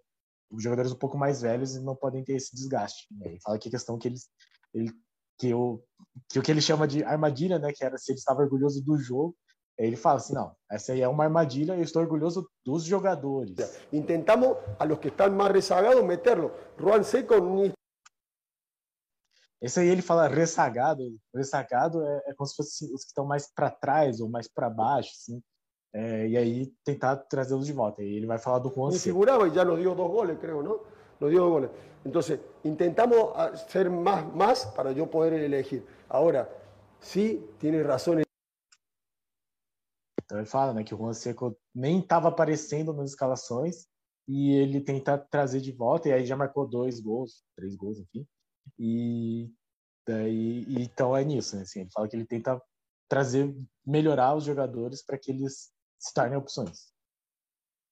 os 0.52 0.62
jogadores 0.62 0.92
um 0.92 1.00
pouco 1.00 1.18
mais 1.18 1.42
velhos 1.42 1.74
não 1.84 1.96
podem 1.96 2.24
ter 2.24 2.34
esse 2.36 2.56
desgaste. 2.56 3.08
Ele 3.22 3.40
fala 3.42 3.58
que 3.58 3.70
a 3.70 3.72
questão 3.72 3.98
que 3.98 4.08
ele, 4.08 4.92
que, 5.40 5.52
o, 5.56 5.84
que 6.30 6.38
o 6.38 6.44
que 6.44 6.52
ele 6.52 6.62
chama 6.62 6.88
de 6.88 7.04
armadilha, 7.04 7.58
né, 7.58 7.74
que 7.74 7.84
era 7.84 7.98
se 7.98 8.12
ele 8.12 8.20
estava 8.20 8.44
orgulhoso 8.44 8.86
do 8.86 9.00
jogo, 9.00 9.36
ele 9.76 9.96
fala 9.96 10.18
assim, 10.18 10.36
não, 10.36 10.56
essa 10.70 10.94
aí 10.94 11.02
é 11.02 11.08
uma 11.08 11.24
armadilha, 11.24 11.74
eu 11.74 11.82
estou 11.82 12.04
orgulhoso 12.04 12.48
dos 12.64 12.84
jogadores. 12.84 13.56
Intentamos 13.92 14.58
a 14.78 14.86
los 14.86 15.00
que 15.00 15.08
están 15.08 15.36
más 15.36 15.52
rezagados 15.52 16.06
meterlo. 16.06 16.52
Juan 16.78 17.04
Seco 17.04 17.42
ni 17.42 17.74
esse 19.66 19.80
aí 19.80 19.88
ele 19.88 20.04
fala 20.04 20.28
ressagado. 20.28 21.02
Ressagado 21.34 22.06
é, 22.06 22.24
é 22.28 22.34
como 22.36 22.46
se 22.46 22.56
fosse 22.56 22.86
os 22.94 23.02
que 23.02 23.08
estão 23.08 23.26
mais 23.26 23.52
para 23.52 23.72
trás 23.72 24.22
ou 24.22 24.30
mais 24.30 24.48
para 24.48 24.70
baixo, 24.70 25.10
assim. 25.20 25.42
É, 25.92 26.28
e 26.28 26.38
aí 26.38 26.74
tentar 26.84 27.16
trazê-los 27.18 27.66
de 27.66 27.74
volta. 27.74 28.04
E 28.04 28.16
ele 28.16 28.28
vai 28.28 28.38
falar 28.38 28.60
do 28.60 28.70
Juan 28.70 28.92
Me 28.92 29.00
figuraba 29.00 29.48
y 29.48 29.56
ya 29.56 29.66
nos 29.66 29.80
dio 29.80 29.96
dos 29.96 30.08
goles, 30.08 30.38
creo, 30.40 30.62
¿no? 30.62 30.82
Nos 31.20 31.32
dio 31.32 31.42
dos 31.42 31.50
goles. 31.50 31.70
Entonces, 32.06 32.40
intentamos 32.64 33.34
ser 33.68 33.90
más, 33.90 34.32
más 34.36 34.68
para 34.68 34.92
yo 34.92 35.10
poder 35.10 35.34
elegir. 35.34 35.84
Ahora, 36.10 36.48
sí, 37.00 37.44
tiene 37.60 37.82
razón. 37.82 38.22
Então 40.24 40.38
ele 40.38 40.48
fala 40.48 40.74
né, 40.74 40.84
que 40.84 40.94
o 40.94 40.98
Juan 40.98 41.14
Seco 41.14 41.58
nem 41.74 42.00
estava 42.00 42.28
aparecendo 42.28 42.94
nas 42.94 43.10
escalações 43.10 43.88
e 44.28 44.54
ele 44.54 44.80
tenta 44.82 45.18
trazer 45.18 45.62
de 45.62 45.72
volta, 45.72 46.10
e 46.10 46.14
aí 46.14 46.26
já 46.26 46.36
marcou 46.36 46.68
dois 46.68 47.00
gols, 47.00 47.44
três 47.56 47.76
gols, 47.76 48.00
enfim. 48.00 48.28
E 48.78 49.52
daí, 50.08 50.66
então 50.70 51.16
é 51.16 51.24
nisso, 51.24 51.56
né? 51.56 51.64
Assim, 51.64 51.82
ele 51.82 51.92
fala 51.92 52.08
que 52.08 52.16
ele 52.16 52.26
tenta 52.26 52.62
trazer, 53.08 53.56
melhorar 53.86 54.36
os 54.36 54.44
jogadores 54.44 55.04
para 55.04 55.18
que 55.18 55.32
eles 55.32 55.72
se 56.00 56.14
tornem 56.14 56.38
opções. 56.38 56.94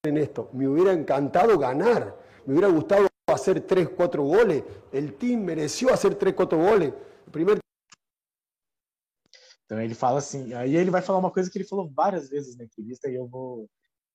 En 0.06 0.18
esto, 0.18 0.50
me 0.54 0.68
hubiera 0.68 0.94
encantado 0.94 1.58
ganar, 1.58 2.14
me 2.46 2.54
hubiera 2.54 2.70
gustado 2.70 3.08
hacer 3.30 3.62
3, 3.62 3.88
4 3.96 4.24
goles, 4.24 4.64
el 4.92 5.14
team 5.18 5.42
mereció 5.42 5.94
hacer 5.94 6.16
3, 6.16 6.36
4 6.36 6.58
goles. 6.58 6.94
Primer... 7.32 7.60
Então 9.66 9.80
ele 9.80 9.96
fala 9.96 10.20
assim, 10.20 10.54
aí 10.54 10.76
ele 10.76 10.92
vai 10.92 11.02
falar 11.02 11.20
uma 11.20 11.32
coisa 11.32 11.50
que 11.50 11.58
ele 11.58 11.68
falou 11.68 11.90
várias 11.90 12.30
vezes 12.30 12.58
na 12.58 12.66
entrevista 12.66 13.10
e 13.10 13.16
eu 13.16 13.28
vou 13.28 13.70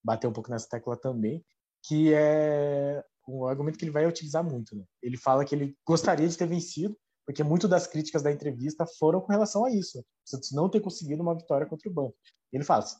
bater 0.04 0.26
um 0.26 0.32
pouco 0.32 0.50
nessa 0.50 0.68
tecla 0.68 0.96
também, 0.96 1.44
que 1.82 2.12
é 2.12 3.02
um 3.28 3.46
argumento 3.46 3.78
que 3.78 3.84
ele 3.84 3.92
vai 3.92 4.06
utilizar 4.06 4.42
muito. 4.42 4.74
Né? 4.74 4.84
Ele 5.02 5.16
fala 5.16 5.44
que 5.44 5.54
ele 5.54 5.76
gostaria 5.86 6.26
de 6.26 6.36
ter 6.36 6.46
vencido, 6.46 6.96
porque 7.26 7.44
muito 7.44 7.68
das 7.68 7.86
críticas 7.86 8.22
da 8.22 8.32
entrevista 8.32 8.86
foram 8.98 9.20
com 9.20 9.30
relação 9.30 9.64
a 9.64 9.70
isso. 9.70 10.02
Santos 10.24 10.50
não 10.52 10.68
ter 10.68 10.80
conseguido 10.80 11.22
uma 11.22 11.36
vitória 11.36 11.66
contra 11.66 11.88
o 11.88 11.92
Banco. 11.92 12.16
Ele 12.52 12.64
fala 12.64 12.84
assim, 12.84 12.96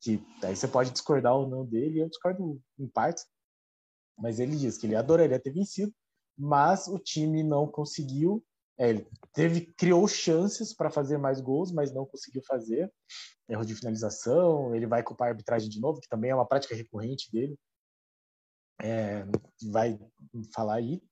que 0.00 0.24
aí 0.44 0.54
você 0.54 0.68
pode 0.68 0.90
discordar 0.90 1.34
ou 1.34 1.48
não 1.48 1.66
dele, 1.66 2.00
eu 2.00 2.08
discordo 2.08 2.60
em 2.78 2.86
partes, 2.86 3.26
mas 4.16 4.38
ele 4.38 4.56
diz 4.56 4.78
que 4.78 4.86
ele 4.86 4.94
adoraria 4.94 5.40
ter 5.40 5.50
vencido, 5.50 5.92
mas 6.38 6.86
o 6.86 6.98
time 6.98 7.42
não 7.42 7.66
conseguiu. 7.66 8.44
É, 8.78 8.90
ele 8.90 9.08
teve, 9.32 9.72
criou 9.76 10.06
chances 10.06 10.74
para 10.74 10.90
fazer 10.90 11.16
mais 11.18 11.40
gols, 11.40 11.72
mas 11.72 11.92
não 11.92 12.06
conseguiu 12.06 12.42
fazer. 12.46 12.92
Erro 13.48 13.64
de 13.64 13.74
finalização, 13.74 14.74
ele 14.74 14.86
vai 14.86 15.02
culpar 15.02 15.28
a 15.28 15.30
arbitragem 15.32 15.68
de 15.68 15.80
novo, 15.80 16.00
que 16.00 16.08
também 16.08 16.30
é 16.30 16.34
uma 16.34 16.46
prática 16.46 16.74
recorrente 16.74 17.30
dele 17.32 17.58
é, 18.80 19.24
vai 19.70 19.98
falar 20.54 20.74
aí. 20.74 21.02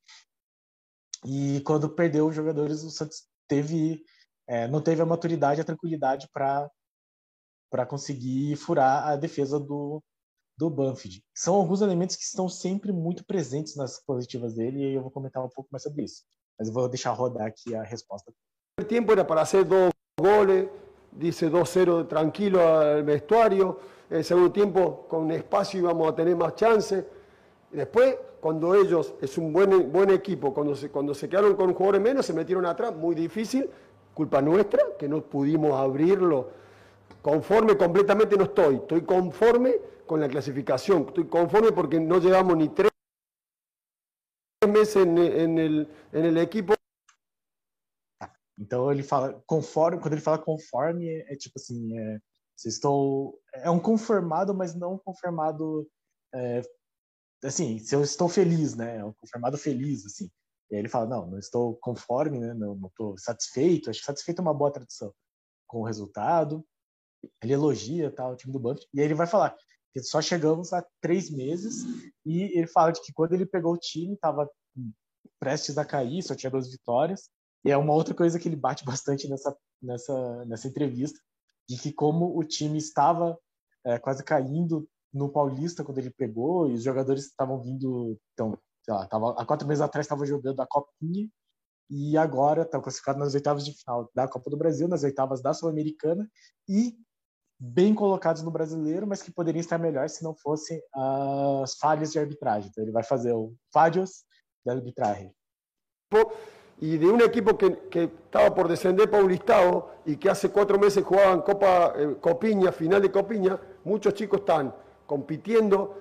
E 1.25 1.61
quando 1.61 1.88
perdeu 1.88 2.26
os 2.26 2.35
jogadores, 2.35 2.83
o 2.83 2.90
Santos 2.90 3.28
teve, 3.49 4.04
é, 4.47 4.66
não 4.66 4.83
teve 4.83 5.02
a 5.02 5.07
maturidade, 5.07 5.61
a 5.61 5.64
tranquilidade 5.64 6.28
para 6.33 7.87
conseguir 7.87 8.57
furar 8.57 9.07
a 9.07 9.16
defesa 9.16 9.59
do, 9.61 10.02
do 10.59 10.69
Banfield. 10.69 11.23
São 11.35 11.54
alguns 11.54 11.81
elementos 11.81 12.16
que 12.16 12.25
estão 12.25 12.49
sempre 12.49 12.92
muito 12.92 13.25
presentes 13.25 13.76
nas 13.76 14.02
positivas 14.04 14.54
dele 14.54 14.81
e 14.81 14.95
eu 14.95 15.02
vou 15.02 15.11
comentar 15.11 15.45
um 15.45 15.49
pouco 15.49 15.69
mais 15.71 15.83
sobre 15.83 16.04
isso. 16.04 16.23
Mas 16.59 16.69
eu 16.69 16.75
vou 16.75 16.88
deixar 16.88 17.12
rodar 17.12 17.47
aqui 17.47 17.75
a 17.75 17.83
resposta. 17.83 18.33
O 18.81 18.85
tempo 18.85 19.12
era 19.12 19.25
para 19.25 19.47
fazer 19.47 19.64
dois 19.64 19.92
goles, 20.19 20.69
disse 21.12 21.47
2-0 21.47 22.09
tranquilo 22.09 22.61
al 22.61 23.04
vestuário. 23.04 23.78
El 24.11 24.25
segundo 24.25 24.50
tempo, 24.50 25.04
com 25.09 25.31
espaço, 25.33 25.76
íbamos 25.76 26.07
a 26.09 26.12
ter 26.12 26.37
mais 26.37 26.54
Después, 27.73 28.17
cuando 28.41 28.75
ellos, 28.75 29.14
es 29.21 29.38
un 29.38 29.52
buen, 29.52 29.91
buen 29.91 30.11
equipo, 30.11 30.52
cuando 30.52 30.76
se, 30.76 30.91
cuando 30.91 31.14
se 31.14 31.29
quedaron 31.29 31.57
con 31.57 31.73
jugadores 31.73 32.02
menos, 32.02 32.26
se 32.26 32.35
metieron 32.35 32.67
atrás, 32.67 32.95
muy 32.95 33.14
difícil, 33.14 33.69
culpa 34.12 34.43
nuestra, 34.43 34.97
que 34.99 35.09
no 35.09 35.23
pudimos 35.23 35.73
abrirlo. 35.73 36.50
Conforme 37.23 37.76
completamente 37.76 38.37
no 38.37 38.45
estoy, 38.45 38.76
estoy 38.76 39.02
conforme 39.02 39.76
con 40.07 40.21
la 40.21 40.29
clasificación, 40.29 41.07
estoy 41.09 41.26
conforme 41.29 41.73
porque 41.73 41.99
no 41.99 42.19
llevamos 42.19 42.57
ni 42.57 42.69
tres 42.69 42.91
meses 44.69 44.97
en, 44.97 45.17
en, 45.17 45.59
el, 45.59 45.88
en 46.12 46.25
el 46.25 46.37
equipo. 46.38 46.75
Então 48.59 48.93
ele 48.93 49.02
fala 49.02 49.43
conforme, 49.47 49.99
quando 49.99 50.12
ele 50.12 50.21
fala 50.21 50.38
conforme, 50.38 51.09
é 51.09 51.37
tipo 51.37 51.59
assim, 51.59 51.99
é, 51.99 52.19
estou, 52.67 53.41
é 53.55 53.71
um 53.71 53.81
conformado, 53.81 54.55
mas 54.55 54.75
não 54.75 54.99
conformado 54.99 55.88
é, 56.35 56.62
assim, 57.44 57.78
se 57.78 57.94
eu 57.94 58.02
estou 58.02 58.28
feliz, 58.28 58.75
né? 58.75 58.99
É 58.99 59.04
um 59.04 59.12
confirmado 59.12 59.58
feliz, 59.58 60.06
assim. 60.06 60.30
E 60.70 60.75
aí 60.75 60.80
ele 60.80 60.88
fala, 60.88 61.06
não, 61.06 61.26
não 61.30 61.38
estou 61.38 61.76
conforme, 61.76 62.38
né? 62.38 62.54
Não, 62.54 62.75
não 62.75 62.88
estou 62.88 63.16
satisfeito. 63.18 63.90
Acho 63.90 64.00
que 64.00 64.06
satisfeito 64.06 64.38
é 64.38 64.42
uma 64.42 64.54
boa 64.54 64.72
tradução 64.72 65.12
com 65.66 65.80
o 65.80 65.84
resultado. 65.84 66.64
Ele 67.42 67.52
elogia 67.52 68.11
tal, 68.11 68.28
tá, 68.28 68.32
o 68.32 68.37
time 68.37 68.52
do 68.52 68.58
Buffett. 68.58 68.88
E 68.92 69.00
aí 69.00 69.06
ele 69.06 69.14
vai 69.14 69.26
falar 69.26 69.56
que 69.92 70.02
só 70.02 70.22
chegamos 70.22 70.72
a 70.72 70.84
três 71.00 71.30
meses 71.30 71.84
e 72.25 72.58
ele 72.58 72.66
fala 72.66 72.92
de 72.92 73.02
que 73.02 73.12
quando 73.12 73.34
ele 73.34 73.44
pegou 73.44 73.75
o 73.75 73.78
time, 73.78 74.14
estava 74.14 74.49
prestes 75.38 75.76
a 75.76 75.84
cair, 75.84 76.22
só 76.22 76.34
tinha 76.34 76.50
duas 76.50 76.70
vitórias. 76.70 77.28
E 77.64 77.70
é 77.70 77.76
uma 77.76 77.92
outra 77.92 78.14
coisa 78.14 78.38
que 78.38 78.49
ele 78.49 78.56
bate 78.56 78.84
bastante 78.87 79.28
nessa, 79.28 79.56
nessa, 79.80 80.44
nessa 80.46 80.68
entrevista, 80.68 81.18
de 81.68 81.76
que 81.76 81.92
como 81.92 82.38
o 82.38 82.42
time 82.42 82.78
estava 82.78 83.38
é, 83.84 83.99
quase 83.99 84.25
caindo, 84.25 84.88
no 85.12 85.28
Paulista 85.28 85.85
quando 85.85 85.99
ele 85.99 86.11
pegou 86.11 86.69
e 86.69 86.75
os 86.75 86.83
jogadores 86.83 87.25
estavam 87.25 87.61
vindo, 87.61 88.19
então, 88.33 88.59
tava, 88.87 89.35
há 89.38 89.45
quatro 89.45 89.66
meses 89.69 89.83
atrás 89.83 90.07
estavam 90.07 90.25
jogando 90.25 90.61
a 90.61 90.66
Copinha 90.66 91.28
e 91.90 92.16
agora 92.16 92.62
estão 92.62 92.81
classificados 92.81 93.21
nas 93.21 93.35
oitavas 93.35 93.64
de 93.64 93.73
final 93.73 94.11
da 94.14 94.26
Copa 94.26 94.50
do 94.50 94.57
Brasil, 94.57 94.88
nas 94.88 95.02
oitavas 95.02 95.42
da 95.42 95.52
Sul-Americana 95.52 96.28
e 96.69 96.97
bem 97.59 97.95
colocados 97.95 98.42
no 98.42 98.50
brasileiro, 98.50 99.07
mas 99.07 99.23
que 99.23 99.31
poderiam 99.31 99.61
estar 99.61 99.78
melhor 99.78 100.09
se 100.09 100.25
não 100.25 100.35
fossem 100.35 100.81
as 100.92 101.75
falhas 101.76 102.11
de 102.11 102.19
arbitragem. 102.19 102.71
Então 102.71 102.83
ele 102.83 102.92
vai 102.92 103.04
fazer 103.04 103.33
o 103.33 103.54
falhos 103.73 104.25
de 104.64 104.73
arbitragem. 104.73 105.33
y 106.83 106.99
de 106.99 107.07
un 107.07 107.21
equipo 107.21 107.57
que, 107.57 107.76
que, 107.88 108.04
estaba 108.04 108.52
por 108.52 108.66
descender 108.66 109.09
para 109.09 109.23
un 109.23 109.31
listado 109.31 109.90
y 110.04 110.16
que 110.16 110.28
hace 110.28 110.50
cuatro 110.50 110.81
meses 110.81 111.04
jugaban 111.04 111.42
Copa 111.42 111.95
eh, 111.97 112.73
final 112.73 113.00
de 113.00 113.11
Copiña, 113.12 113.61
muchos 113.85 114.14
chicos 114.14 114.40
están 114.40 114.75
compitiendo 115.12 116.00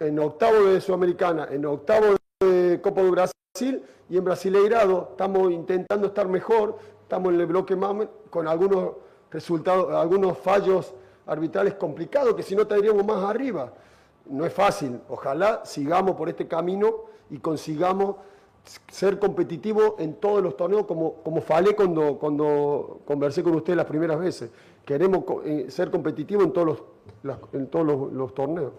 en 0.00 0.18
octavo 0.18 0.64
de 0.64 0.80
Sudamericana, 0.80 1.46
en 1.50 1.66
octavo 1.66 2.16
de 2.40 2.80
Copa 2.82 3.02
de 3.02 3.10
Brasil 3.10 3.82
y 4.08 4.16
en 4.16 4.24
Brasileirado 4.24 5.08
estamos 5.10 5.52
intentando 5.52 6.06
estar 6.06 6.26
mejor, 6.26 6.78
estamos 7.02 7.34
en 7.34 7.40
el 7.40 7.44
bloque 7.44 7.76
más 7.76 8.08
con 8.30 8.48
algunos 8.48 8.92
resultados, 9.30 9.92
algunos 9.92 10.38
fallos 10.38 10.94
arbitrales 11.26 11.74
complicados 11.74 12.34
que 12.34 12.42
si 12.42 12.56
no 12.56 12.62
estaríamos 12.62 13.04
más 13.04 13.22
arriba. 13.24 13.74
No 14.24 14.46
es 14.46 14.54
fácil, 14.54 15.00
ojalá 15.10 15.60
sigamos 15.66 16.16
por 16.16 16.30
este 16.30 16.48
camino 16.48 17.10
y 17.28 17.36
consigamos 17.40 18.16
ser 18.90 19.18
competitivo 19.18 19.96
en 19.98 20.14
todos 20.14 20.42
los 20.42 20.56
torneos 20.56 20.86
como, 20.86 21.16
como 21.16 21.42
falé 21.42 21.76
cuando, 21.76 22.16
cuando 22.18 23.00
conversé 23.04 23.42
con 23.42 23.54
usted 23.54 23.76
las 23.76 23.84
primeras 23.84 24.18
veces. 24.18 24.50
Queremos 24.86 25.24
eh, 25.44 25.70
ser 25.70 25.90
competitivos 25.90 26.44
en 26.44 26.52
todos 26.52 26.82
los, 27.22 27.38
en 27.52 27.68
todos 27.68 28.12
los 28.12 28.34
torneos. 28.34 28.72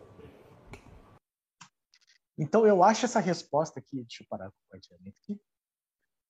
Então, 2.40 2.66
eu 2.66 2.84
acho 2.84 3.06
essa 3.06 3.20
resposta 3.20 3.80
aqui, 3.80 3.98
deixa 3.98 4.24
eu 4.24 4.28
parar 4.30 4.48
o 4.48 4.54
compartilhamento 4.64 5.18
aqui. 5.24 5.42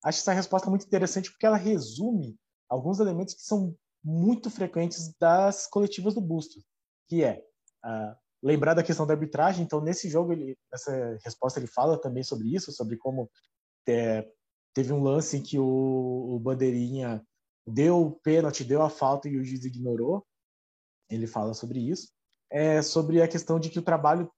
Acho 0.04 0.20
essa 0.20 0.34
resposta 0.34 0.70
muito 0.70 0.86
interessante 0.86 1.30
porque 1.30 1.46
ela 1.46 1.58
resume 1.58 2.38
alguns 2.70 3.00
elementos 3.00 3.34
que 3.34 3.42
são 3.42 3.76
muito 4.04 4.50
frequentes 4.50 5.14
das 5.20 5.68
coletivas 5.68 6.14
do 6.14 6.22
Busto, 6.22 6.62
que 7.08 7.24
é 7.24 7.44
uh, 7.86 8.16
lembrar 8.42 8.74
da 8.74 8.84
questão 8.84 9.06
da 9.06 9.14
arbitragem. 9.14 9.66
Então, 9.66 9.82
nesse 9.82 10.10
jogo, 10.10 10.32
ele, 10.32 10.58
nessa 10.72 11.18
resposta, 11.24 11.60
ele 11.60 11.68
fala 11.68 12.00
também 12.00 12.24
sobre 12.24 12.56
isso, 12.56 12.72
sobre 12.72 12.96
como 12.96 13.30
é, 13.88 14.26
teve 14.74 14.94
um 14.94 15.04
lance 15.04 15.38
em 15.38 15.44
que 15.44 15.60
o, 15.60 16.36
o 16.36 16.40
Bandeirinha 16.40 17.22
deu 17.68 18.02
o 18.02 18.12
pênalti, 18.12 18.64
deu 18.64 18.82
a 18.82 18.90
falta 18.90 19.28
e 19.28 19.38
o 19.38 19.44
juiz 19.44 19.66
ignorou. 19.66 20.26
Ele 21.10 21.28
fala 21.28 21.54
sobre 21.54 21.80
isso. 21.80 22.10
É 22.50 22.82
sobre 22.82 23.22
a 23.22 23.28
questão 23.28 23.60
de 23.60 23.70
que 23.70 23.80
o 23.80 23.84
trabalho 23.84 24.32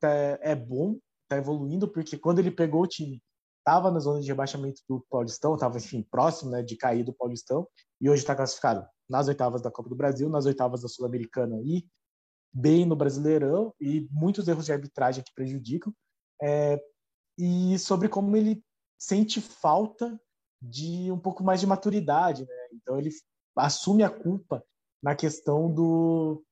tá, 0.00 0.08
é 0.40 0.54
bom, 0.54 0.98
está 1.24 1.36
evoluindo, 1.36 1.88
porque 1.88 2.16
quando 2.16 2.38
ele 2.38 2.52
pegou 2.52 2.82
o 2.82 2.86
time, 2.86 3.20
estava 3.58 3.90
na 3.90 3.98
zona 3.98 4.20
de 4.20 4.28
rebaixamento 4.28 4.80
do 4.88 5.04
Paulistão, 5.10 5.54
estava, 5.54 5.78
enfim, 5.78 6.06
próximo 6.08 6.50
né, 6.50 6.62
de 6.62 6.76
cair 6.76 7.04
do 7.04 7.12
Paulistão, 7.12 7.66
e 8.00 8.08
hoje 8.08 8.22
está 8.22 8.34
classificado 8.34 8.86
nas 9.08 9.28
oitavas 9.28 9.60
da 9.60 9.70
Copa 9.70 9.88
do 9.88 9.96
Brasil, 9.96 10.28
nas 10.28 10.46
oitavas 10.46 10.82
da 10.82 10.88
Sul-Americana 10.88 11.60
e 11.64 11.84
bem 12.52 12.84
no 12.84 12.94
Brasileirão, 12.94 13.74
e 13.80 14.08
muitos 14.10 14.46
erros 14.46 14.66
de 14.66 14.72
arbitragem 14.72 15.24
que 15.24 15.32
prejudicam. 15.34 15.92
É, 16.40 16.80
e 17.38 17.78
sobre 17.78 18.08
como 18.08 18.36
ele 18.36 18.62
sente 18.98 19.40
falta 19.40 20.20
de 20.62 21.10
um 21.10 21.18
pouco 21.18 21.42
mais 21.42 21.60
de 21.60 21.66
maturidade, 21.66 22.46
né? 22.46 22.68
Então 22.72 22.96
ele 22.98 23.10
assume 23.56 24.04
a 24.04 24.10
culpa 24.10 24.64
na 25.02 25.16
questão 25.16 25.72
do 25.72 26.44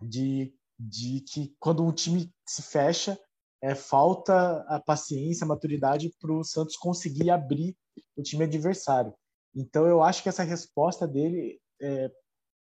de, 0.00 0.54
de 0.78 1.20
que 1.20 1.54
quando 1.60 1.84
um 1.84 1.92
time 1.92 2.32
se 2.46 2.62
fecha, 2.62 3.18
é, 3.62 3.74
falta 3.74 4.60
a 4.68 4.80
paciência, 4.80 5.44
a 5.44 5.48
maturidade 5.48 6.14
para 6.18 6.32
o 6.32 6.44
Santos 6.44 6.76
conseguir 6.76 7.30
abrir 7.30 7.76
o 8.16 8.22
time 8.22 8.44
adversário. 8.44 9.14
Então 9.54 9.86
eu 9.86 10.02
acho 10.02 10.22
que 10.22 10.28
essa 10.28 10.42
resposta 10.42 11.06
dele 11.06 11.60
é, 11.80 12.10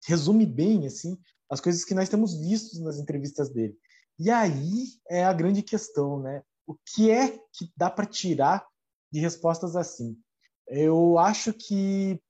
resume 0.06 0.46
bem 0.46 0.86
assim 0.88 1.18
as 1.50 1.60
coisas 1.60 1.84
que 1.84 1.94
nós 1.94 2.08
temos 2.08 2.40
visto 2.40 2.82
nas 2.82 2.98
entrevistas 2.98 3.50
dele. 3.50 3.78
E 4.18 4.30
aí 4.30 4.86
é 5.10 5.26
a 5.26 5.34
grande 5.34 5.62
questão, 5.62 6.22
né? 6.22 6.44
O 6.66 6.76
que 6.76 7.12
é 7.12 7.38
que 7.52 7.70
dá 7.76 7.90
para 7.90 8.06
tirar 8.06 8.66
de 9.12 9.20
respostas 9.20 9.76
assim? 9.76 10.18
Eu 10.68 11.18
acho 11.18 11.54
que, 11.54 12.22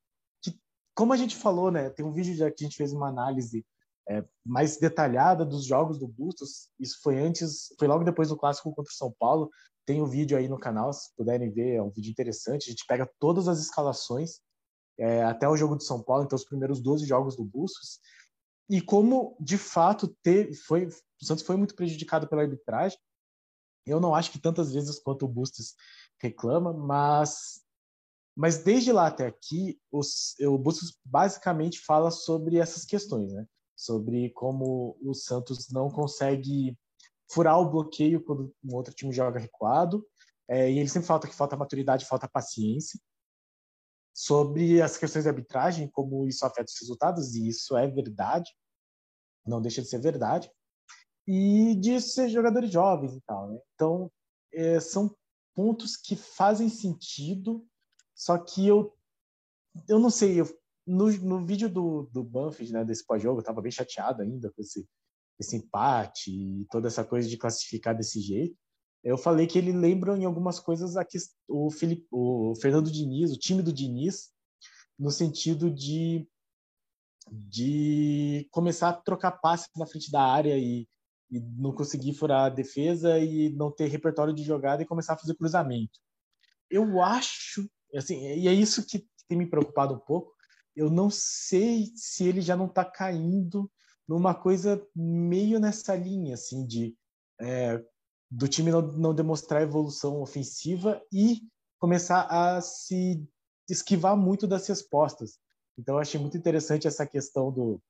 que, 0.41 0.59
como 0.95 1.13
a 1.13 1.17
gente 1.17 1.35
falou, 1.35 1.71
né, 1.71 1.89
tem 1.89 2.05
um 2.05 2.11
vídeo 2.11 2.35
já 2.35 2.49
que 2.49 2.63
a 2.63 2.67
gente 2.67 2.77
fez 2.77 2.91
uma 2.93 3.09
análise 3.09 3.65
é, 4.09 4.23
mais 4.45 4.77
detalhada 4.77 5.45
dos 5.45 5.65
jogos 5.65 5.97
do 5.97 6.07
Bustos. 6.07 6.69
Isso 6.79 6.99
foi 7.01 7.19
antes, 7.19 7.73
foi 7.77 7.87
logo 7.87 8.03
depois 8.03 8.29
do 8.29 8.37
clássico 8.37 8.73
contra 8.73 8.91
o 8.91 8.95
São 8.95 9.13
Paulo. 9.19 9.49
Tem 9.85 10.01
o 10.01 10.05
um 10.05 10.07
vídeo 10.07 10.37
aí 10.37 10.47
no 10.47 10.59
canal, 10.59 10.91
se 10.93 11.15
puderem 11.15 11.51
ver, 11.51 11.75
é 11.75 11.81
um 11.81 11.89
vídeo 11.89 12.11
interessante. 12.11 12.67
A 12.67 12.71
gente 12.71 12.85
pega 12.85 13.09
todas 13.19 13.47
as 13.47 13.59
escalações 13.59 14.39
é, 14.99 15.23
até 15.23 15.47
o 15.47 15.57
jogo 15.57 15.75
de 15.75 15.83
São 15.83 16.01
Paulo, 16.01 16.23
então 16.23 16.35
os 16.35 16.45
primeiros 16.45 16.81
12 16.81 17.05
jogos 17.05 17.35
do 17.35 17.43
Bustos. 17.43 17.99
E 18.69 18.79
como 18.81 19.35
de 19.39 19.57
fato 19.57 20.15
teve, 20.23 20.53
foi, 20.55 20.85
o 20.85 21.25
Santos 21.25 21.43
foi 21.43 21.55
muito 21.55 21.75
prejudicado 21.75 22.27
pela 22.27 22.43
arbitragem. 22.43 22.97
Eu 23.85 23.99
não 23.99 24.13
acho 24.13 24.31
que 24.31 24.39
tantas 24.39 24.71
vezes 24.71 24.99
quanto 24.99 25.25
o 25.25 25.27
Bustos 25.27 25.75
reclama, 26.21 26.71
mas 26.71 27.61
mas 28.35 28.63
desde 28.63 28.91
lá 28.91 29.07
até 29.07 29.27
aqui, 29.27 29.79
os, 29.91 30.35
o 30.39 30.57
Bustos 30.57 30.97
basicamente 31.03 31.79
fala 31.79 32.11
sobre 32.11 32.57
essas 32.57 32.85
questões, 32.85 33.33
né? 33.33 33.45
Sobre 33.75 34.29
como 34.31 34.97
o 35.01 35.13
Santos 35.13 35.69
não 35.69 35.89
consegue 35.89 36.77
furar 37.31 37.59
o 37.59 37.69
bloqueio 37.69 38.23
quando 38.23 38.53
um 38.63 38.75
outro 38.75 38.93
time 38.93 39.13
joga 39.13 39.39
recuado. 39.39 40.05
É, 40.47 40.69
e 40.71 40.79
ele 40.79 40.89
sempre 40.89 41.07
falta 41.07 41.27
que 41.27 41.35
falta 41.35 41.57
maturidade, 41.57 42.05
falta 42.05 42.27
paciência. 42.27 42.99
Sobre 44.13 44.81
as 44.81 44.97
questões 44.97 45.23
de 45.23 45.29
arbitragem, 45.29 45.89
como 45.89 46.27
isso 46.27 46.45
afeta 46.45 46.69
os 46.69 46.79
resultados, 46.79 47.35
e 47.35 47.47
isso 47.47 47.77
é 47.77 47.87
verdade, 47.87 48.49
não 49.45 49.61
deixa 49.61 49.81
de 49.81 49.87
ser 49.87 49.99
verdade. 49.99 50.51
E 51.25 51.75
de 51.75 52.01
ser 52.01 52.29
jogadores 52.29 52.69
jovens 52.69 53.15
e 53.15 53.21
tal, 53.21 53.49
né? 53.49 53.59
Então, 53.75 54.11
é, 54.53 54.79
são 54.79 55.15
pontos 55.55 55.95
que 55.95 56.15
fazem 56.15 56.67
sentido 56.67 57.65
só 58.21 58.37
que 58.37 58.67
eu, 58.67 58.95
eu 59.89 59.97
não 59.97 60.11
sei, 60.11 60.39
eu, 60.39 60.47
no, 60.85 61.11
no 61.11 61.43
vídeo 61.43 61.67
do, 61.67 62.07
do 62.13 62.23
Banfield, 62.23 62.71
né, 62.71 62.85
desse 62.85 63.03
pós-jogo, 63.03 63.39
eu 63.39 63.43
tava 63.43 63.63
bem 63.63 63.71
chateado 63.71 64.21
ainda 64.21 64.51
com 64.51 64.61
esse, 64.61 64.87
esse 65.39 65.55
empate 65.55 66.29
e 66.29 66.67
toda 66.69 66.87
essa 66.87 67.03
coisa 67.03 67.27
de 67.27 67.35
classificar 67.35 67.97
desse 67.97 68.21
jeito. 68.21 68.55
Eu 69.03 69.17
falei 69.17 69.47
que 69.47 69.57
ele 69.57 69.71
lembra 69.71 70.15
em 70.15 70.23
algumas 70.23 70.59
coisas 70.59 70.95
a 70.95 71.03
que, 71.03 71.17
o, 71.47 71.71
Felipe, 71.71 72.05
o 72.11 72.53
Fernando 72.61 72.91
Diniz, 72.91 73.31
o 73.31 73.39
time 73.39 73.63
do 73.63 73.73
Diniz, 73.73 74.29
no 74.99 75.09
sentido 75.09 75.71
de, 75.71 76.29
de 77.27 78.47
começar 78.51 78.89
a 78.89 79.01
trocar 79.01 79.31
passes 79.31 79.67
na 79.75 79.87
frente 79.87 80.11
da 80.11 80.21
área 80.21 80.55
e, 80.59 80.87
e 81.31 81.39
não 81.39 81.73
conseguir 81.73 82.13
furar 82.13 82.45
a 82.45 82.49
defesa 82.49 83.17
e 83.17 83.49
não 83.49 83.71
ter 83.71 83.87
repertório 83.87 84.31
de 84.31 84.43
jogada 84.43 84.83
e 84.83 84.87
começar 84.87 85.13
a 85.13 85.17
fazer 85.17 85.33
cruzamento. 85.33 85.99
Eu 86.69 87.01
acho 87.01 87.67
Assim, 87.95 88.19
e 88.21 88.47
é 88.47 88.53
isso 88.53 88.85
que 88.85 89.07
tem 89.27 89.37
me 89.37 89.45
preocupado 89.45 89.93
um 89.93 89.99
pouco. 89.99 90.33
Eu 90.75 90.89
não 90.89 91.09
sei 91.09 91.91
se 91.95 92.25
ele 92.25 92.41
já 92.41 92.55
não 92.55 92.65
está 92.65 92.85
caindo 92.85 93.69
numa 94.07 94.33
coisa 94.33 94.85
meio 94.95 95.59
nessa 95.59 95.95
linha, 95.95 96.33
assim, 96.33 96.65
de 96.65 96.95
é, 97.39 97.83
do 98.29 98.47
time 98.47 98.71
não, 98.71 98.81
não 98.81 99.13
demonstrar 99.13 99.61
evolução 99.61 100.21
ofensiva 100.21 101.01
e 101.11 101.41
começar 101.79 102.27
a 102.29 102.61
se 102.61 103.27
esquivar 103.69 104.15
muito 104.15 104.47
das 104.47 104.67
respostas. 104.67 105.39
Então, 105.77 105.95
eu 105.95 105.99
achei 105.99 106.19
muito 106.19 106.37
interessante 106.37 106.87
essa 106.87 107.05
questão 107.05 107.51
do. 107.51 107.81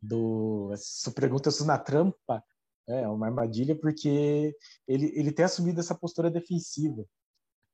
do 0.00 0.70
essa 0.72 1.10
pergunta 1.10 1.50
se 1.50 1.64
na 1.64 1.78
trampa 1.78 2.42
é 2.88 3.06
uma 3.08 3.26
armadilha, 3.26 3.78
porque 3.78 4.54
ele, 4.86 5.12
ele 5.14 5.32
tem 5.32 5.44
assumido 5.44 5.80
essa 5.80 5.94
postura 5.94 6.30
defensiva. 6.30 7.04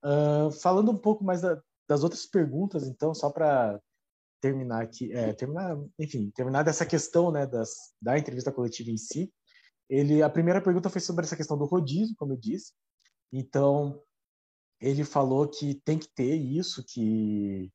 Uh, 0.04 0.50
falando 0.50 0.90
um 0.90 0.96
pouco 0.96 1.22
mais 1.24 1.40
da, 1.40 1.60
das 1.88 2.02
outras 2.02 2.26
perguntas, 2.26 2.86
então, 2.86 3.14
só 3.14 3.30
para 3.30 3.80
terminar 4.40 4.82
aqui, 4.82 5.12
é, 5.12 5.32
terminar, 5.32 5.76
enfim, 5.98 6.30
terminar 6.34 6.62
dessa 6.62 6.86
questão, 6.86 7.30
né, 7.30 7.46
das, 7.46 7.70
da 8.00 8.18
entrevista 8.18 8.50
coletiva 8.50 8.90
em 8.90 8.96
si. 8.96 9.32
Ele, 9.88 10.22
a 10.22 10.30
primeira 10.30 10.62
pergunta 10.62 10.88
foi 10.88 11.00
sobre 11.00 11.24
essa 11.24 11.36
questão 11.36 11.58
do 11.58 11.66
rodízio, 11.66 12.14
como 12.16 12.32
eu 12.32 12.36
disse. 12.36 12.72
Então, 13.32 14.02
ele 14.80 15.04
falou 15.04 15.46
que 15.46 15.74
tem 15.84 15.98
que 15.98 16.08
ter 16.08 16.34
isso, 16.34 16.84
que 16.86 17.70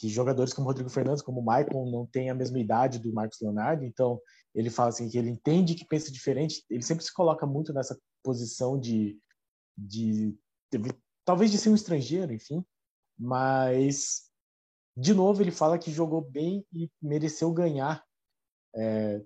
que 0.00 0.08
jogadores 0.08 0.54
como 0.54 0.66
Rodrigo 0.66 0.88
Fernandes, 0.88 1.22
como 1.22 1.40
o 1.40 1.44
Maicon, 1.44 1.90
não 1.90 2.06
têm 2.06 2.30
a 2.30 2.34
mesma 2.34 2.58
idade 2.58 2.98
do 2.98 3.12
Marcos 3.12 3.38
Leonardo, 3.38 3.84
então 3.84 4.18
ele 4.54 4.70
fala 4.70 4.88
assim 4.88 5.10
que 5.10 5.18
ele 5.18 5.28
entende 5.28 5.74
que 5.74 5.84
pensa 5.84 6.10
diferente, 6.10 6.64
ele 6.70 6.82
sempre 6.82 7.04
se 7.04 7.12
coloca 7.12 7.46
muito 7.46 7.70
nessa 7.74 7.98
posição 8.22 8.80
de, 8.80 9.18
de 9.76 10.34
talvez 11.30 11.52
de 11.52 11.58
ser 11.58 11.70
um 11.70 11.76
estrangeiro, 11.76 12.32
enfim, 12.32 12.64
mas 13.16 14.28
de 14.96 15.14
novo 15.14 15.40
ele 15.40 15.52
fala 15.52 15.78
que 15.78 15.92
jogou 15.92 16.20
bem 16.20 16.66
e 16.72 16.90
mereceu 17.00 17.52
ganhar. 17.52 18.04
É, 18.74 19.24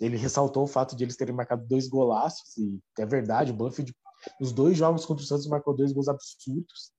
ele 0.00 0.16
ressaltou 0.16 0.62
o 0.62 0.66
fato 0.66 0.96
de 0.96 1.04
eles 1.04 1.14
terem 1.14 1.34
marcado 1.34 1.66
dois 1.66 1.88
golaços 1.88 2.56
e 2.56 2.80
é 2.98 3.04
verdade, 3.04 3.52
o 3.52 3.54
Banfield 3.54 3.94
nos 4.40 4.50
dois 4.50 4.78
jogos 4.78 5.04
contra 5.04 5.22
o 5.22 5.26
Santos 5.26 5.46
marcou 5.46 5.76
dois 5.76 5.92
gols 5.92 6.08
absurdos, 6.08 6.90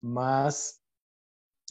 mas 0.00 0.78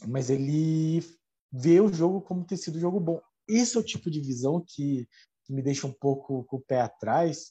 mas 0.06 0.28
ele 0.28 1.02
vê 1.50 1.80
o 1.80 1.90
jogo 1.90 2.20
como 2.20 2.44
ter 2.44 2.58
sido 2.58 2.76
um 2.76 2.82
jogo 2.82 3.00
bom. 3.00 3.18
Esse 3.48 3.78
é 3.78 3.80
o 3.80 3.84
tipo 3.84 4.10
de 4.10 4.20
visão 4.20 4.62
que, 4.62 5.08
que 5.42 5.54
me 5.54 5.62
deixa 5.62 5.86
um 5.86 5.92
pouco 5.92 6.44
com 6.44 6.58
o 6.58 6.62
pé 6.62 6.82
atrás, 6.82 7.50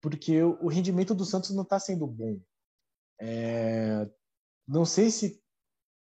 porque 0.00 0.40
o 0.40 0.68
rendimento 0.68 1.16
do 1.16 1.24
Santos 1.24 1.50
não 1.50 1.64
está 1.64 1.80
sendo 1.80 2.06
bom. 2.06 2.40
É, 3.20 4.08
não 4.66 4.84
sei 4.84 5.10
se, 5.10 5.40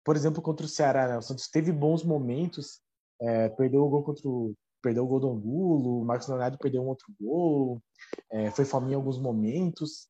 por 0.04 0.16
exemplo, 0.16 0.42
contra 0.42 0.66
o 0.66 0.70
Ceará, 0.70 1.08
né, 1.08 1.18
o 1.18 1.22
Santos 1.22 1.48
teve 1.48 1.72
bons 1.72 2.04
momentos, 2.04 2.82
é, 3.22 3.50
perdeu 3.50 3.84
o 3.84 3.90
gol 3.90 4.04
contra 4.04 4.28
o, 4.28 4.56
perdeu 4.82 5.04
o 5.04 5.08
gol 5.08 5.20
do 5.20 5.30
Angulo, 5.30 6.02
o 6.02 6.06
Marcos 6.06 6.28
Leonardo 6.28 6.58
perdeu 6.58 6.82
um 6.82 6.88
outro 6.88 7.08
gol, 7.20 7.82
é, 8.32 8.52
foi 8.52 8.66
faminho 8.66 8.94
em 8.94 8.96
alguns 8.96 9.20
momentos. 9.20 10.08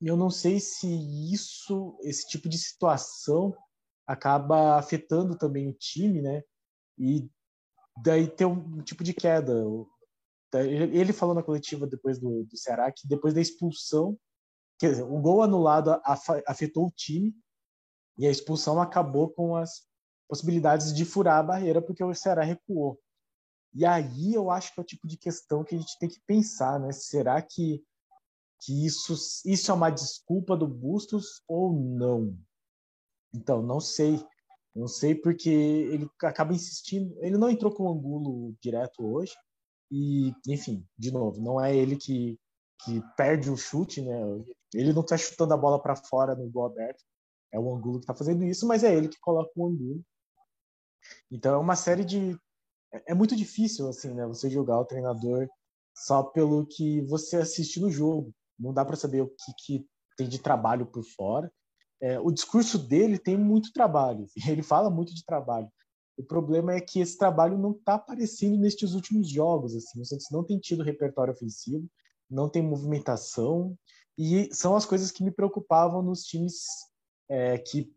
E 0.00 0.06
eu 0.08 0.16
não 0.16 0.30
sei 0.30 0.60
se 0.60 0.86
isso, 1.32 1.98
esse 2.02 2.26
tipo 2.28 2.48
de 2.48 2.58
situação, 2.58 3.56
acaba 4.06 4.76
afetando 4.76 5.36
também 5.36 5.68
o 5.68 5.72
time, 5.72 6.20
né? 6.22 6.42
E 6.98 7.28
daí 8.02 8.28
tem 8.28 8.46
um 8.46 8.82
tipo 8.82 9.02
de 9.02 9.12
queda. 9.12 9.64
Ele 10.54 11.12
falou 11.12 11.34
na 11.34 11.42
coletiva 11.42 11.86
depois 11.86 12.18
do, 12.18 12.44
do 12.44 12.56
Ceará 12.56 12.92
que 12.92 13.08
depois 13.08 13.34
da 13.34 13.40
expulsão 13.40 14.16
Quer 14.78 14.90
dizer, 14.90 15.02
o 15.04 15.20
gol 15.20 15.42
anulado 15.42 16.00
afetou 16.46 16.86
o 16.86 16.90
time 16.90 17.34
e 18.18 18.26
a 18.26 18.30
expulsão 18.30 18.80
acabou 18.80 19.30
com 19.30 19.56
as 19.56 19.86
possibilidades 20.28 20.92
de 20.92 21.04
furar 21.04 21.38
a 21.38 21.42
barreira 21.42 21.80
porque 21.80 22.02
o 22.02 22.14
Ceará 22.14 22.42
recuou. 22.42 23.00
E 23.74 23.84
aí 23.84 24.34
eu 24.34 24.50
acho 24.50 24.72
que 24.72 24.80
é 24.80 24.82
o 24.82 24.86
tipo 24.86 25.06
de 25.06 25.16
questão 25.16 25.62
que 25.62 25.74
a 25.74 25.78
gente 25.78 25.98
tem 25.98 26.08
que 26.08 26.20
pensar, 26.26 26.80
né? 26.80 26.92
Será 26.92 27.40
que, 27.42 27.84
que 28.62 28.86
isso, 28.86 29.14
isso 29.44 29.70
é 29.70 29.74
uma 29.74 29.90
desculpa 29.90 30.56
do 30.56 30.66
Bustos 30.66 31.42
ou 31.46 31.72
não? 31.72 32.36
Então, 33.34 33.62
não 33.62 33.80
sei. 33.80 34.24
Não 34.74 34.88
sei 34.88 35.14
porque 35.14 35.50
ele 35.50 36.08
acaba 36.22 36.54
insistindo. 36.54 37.16
Ele 37.22 37.36
não 37.36 37.50
entrou 37.50 37.72
com 37.72 37.84
o 37.84 37.92
Angulo 37.92 38.54
direto 38.62 39.04
hoje. 39.04 39.34
E, 39.90 40.32
enfim, 40.48 40.86
de 40.98 41.10
novo, 41.10 41.40
não 41.40 41.60
é 41.60 41.74
ele 41.74 41.96
que, 41.96 42.38
que 42.82 43.02
perde 43.16 43.50
o 43.50 43.56
chute, 43.56 44.00
né? 44.00 44.20
Não 44.92 45.02
está 45.02 45.16
chutando 45.16 45.54
a 45.54 45.56
bola 45.56 45.80
para 45.80 45.96
fora 45.96 46.34
no 46.34 46.48
gol 46.50 46.66
aberto. 46.66 47.02
É 47.52 47.58
o 47.58 47.74
Angulo 47.74 47.98
que 47.98 48.04
está 48.04 48.14
fazendo 48.14 48.44
isso, 48.44 48.66
mas 48.66 48.84
é 48.84 48.94
ele 48.94 49.08
que 49.08 49.18
coloca 49.20 49.50
o 49.56 49.66
Angulo. 49.66 50.02
Então 51.30 51.54
é 51.54 51.58
uma 51.58 51.76
série 51.76 52.04
de. 52.04 52.36
É, 52.92 53.12
é 53.12 53.14
muito 53.14 53.36
difícil, 53.36 53.88
assim, 53.88 54.12
né? 54.12 54.26
Você 54.26 54.50
jogar 54.50 54.78
o 54.78 54.84
treinador 54.84 55.48
só 55.94 56.22
pelo 56.22 56.66
que 56.66 57.00
você 57.02 57.36
assiste 57.36 57.80
no 57.80 57.90
jogo. 57.90 58.32
Não 58.58 58.72
dá 58.72 58.84
para 58.84 58.96
saber 58.96 59.22
o 59.22 59.28
que, 59.28 59.52
que 59.64 59.86
tem 60.16 60.28
de 60.28 60.38
trabalho 60.38 60.86
por 60.86 61.04
fora. 61.04 61.50
É, 62.00 62.20
o 62.20 62.30
discurso 62.30 62.78
dele 62.78 63.18
tem 63.18 63.36
muito 63.36 63.72
trabalho. 63.72 64.26
Ele 64.48 64.62
fala 64.62 64.90
muito 64.90 65.14
de 65.14 65.24
trabalho. 65.24 65.68
O 66.18 66.22
problema 66.22 66.72
é 66.72 66.80
que 66.80 67.00
esse 67.00 67.16
trabalho 67.16 67.58
não 67.58 67.72
está 67.72 67.94
aparecendo 67.94 68.58
nestes 68.58 68.92
últimos 68.92 69.28
jogos. 69.30 69.74
Assim, 69.74 70.00
o 70.00 70.04
Santos 70.04 70.26
não 70.30 70.44
tem 70.44 70.58
tido 70.58 70.82
repertório 70.82 71.32
ofensivo, 71.32 71.86
não 72.30 72.48
tem 72.48 72.62
movimentação, 72.62 73.76
e 74.18 74.52
são 74.54 74.76
as 74.76 74.86
coisas 74.86 75.10
que 75.10 75.22
me 75.22 75.30
preocupavam 75.30 76.02
nos 76.02 76.24
times 76.24 76.64
é, 77.28 77.58
que, 77.58 77.92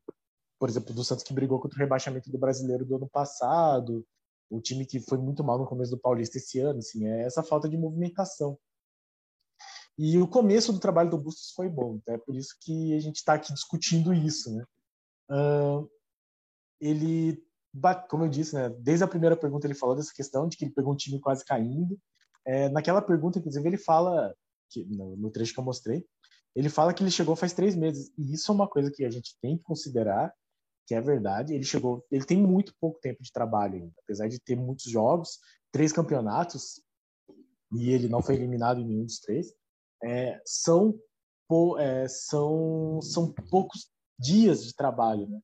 por 0.60 0.70
exemplo, 0.70 0.94
do 0.94 1.04
Santos 1.04 1.24
que 1.24 1.34
brigou 1.34 1.60
contra 1.60 1.78
o 1.78 1.80
rebaixamento 1.80 2.30
do 2.30 2.38
brasileiro 2.38 2.86
do 2.86 2.96
ano 2.96 3.10
passado, 3.10 4.06
o 4.50 4.60
time 4.60 4.86
que 4.86 5.00
foi 5.00 5.18
muito 5.18 5.44
mal 5.44 5.58
no 5.58 5.68
começo 5.68 5.92
do 5.92 6.00
Paulista 6.00 6.38
esse 6.38 6.60
ano, 6.60 6.80
assim, 6.80 7.08
é 7.08 7.24
essa 7.24 7.44
falta 7.44 7.70
de 7.70 7.78
movimentação. 7.78 8.58
E 9.98 10.18
o 10.18 10.28
começo 10.28 10.72
do 10.74 10.80
trabalho 10.80 11.10
do 11.10 11.18
Bustos 11.18 11.52
foi 11.52 11.70
bom, 11.70 11.96
então 11.96 12.16
é 12.16 12.18
por 12.18 12.36
isso 12.36 12.56
que 12.62 12.96
a 12.96 13.00
gente 13.00 13.18
está 13.18 13.34
aqui 13.34 13.54
discutindo 13.54 14.14
isso, 14.14 14.54
né? 14.56 14.66
Uh, 15.30 15.90
ele 16.80 17.44
como 18.08 18.26
eu 18.26 18.30
disse, 18.30 18.56
né, 18.56 18.70
desde 18.80 19.04
a 19.04 19.08
primeira 19.08 19.38
pergunta 19.38 19.68
ele 19.68 19.76
falou 19.76 19.96
dessa 19.96 20.14
questão 20.14 20.48
de 20.48 20.58
que 20.58 20.66
ele 20.66 20.74
pegou 20.74 20.92
um 20.92 20.96
time 20.96 21.20
quase 21.20 21.46
caindo. 21.46 22.00
É, 22.46 22.68
naquela 22.70 23.02
pergunta, 23.02 23.38
inclusive, 23.38 23.68
ele 23.68 23.78
fala, 23.78 24.34
que, 24.70 24.86
no, 24.86 25.16
no, 25.16 25.32
trecho 25.32 25.54
que 25.54 25.60
eu 25.60 25.64
mostrei, 25.64 26.06
ele 26.56 26.70
fala 26.70 26.94
que 26.94 27.04
ele 27.04 27.12
chegou 27.12 27.36
faz 27.36 27.54
três 27.54 27.76
meses. 27.76 28.12
E 28.18 28.34
isso 28.34 28.52
é 28.52 28.56
uma 28.56 28.68
coisa 28.68 28.92
que 28.92 29.06
a 29.06 29.10
gente 29.10 29.38
tem 29.42 29.58
que 29.58 29.64
considerar, 29.64 30.34
que 30.88 30.96
é 30.96 31.02
verdade. 31.02 31.54
Ele 31.54 31.64
chegou, 31.64 32.06
ele 32.12 32.26
tem 32.26 32.38
muito 32.38 32.74
pouco 32.80 33.00
tempo 33.00 33.22
de 33.22 33.32
trabalho 33.32 33.76
ainda, 33.76 33.94
apesar 34.04 34.28
de 34.28 34.40
ter 34.40 34.56
muitos 34.56 34.90
jogos, 34.92 35.40
três 35.72 35.92
campeonatos, 35.92 36.82
e 37.72 37.92
ele 37.92 38.10
não 38.10 38.22
foi 38.22 38.36
eliminado 38.36 38.80
em 38.80 38.86
nenhum 38.86 39.06
dos 39.06 39.20
três. 39.20 39.54
É, 40.04 40.42
são, 40.46 40.98
é, 41.78 42.08
são, 42.08 43.00
são 43.02 43.32
poucos 43.50 43.92
dias 44.18 44.64
de 44.64 44.74
trabalho, 44.74 45.28
né? 45.28 45.40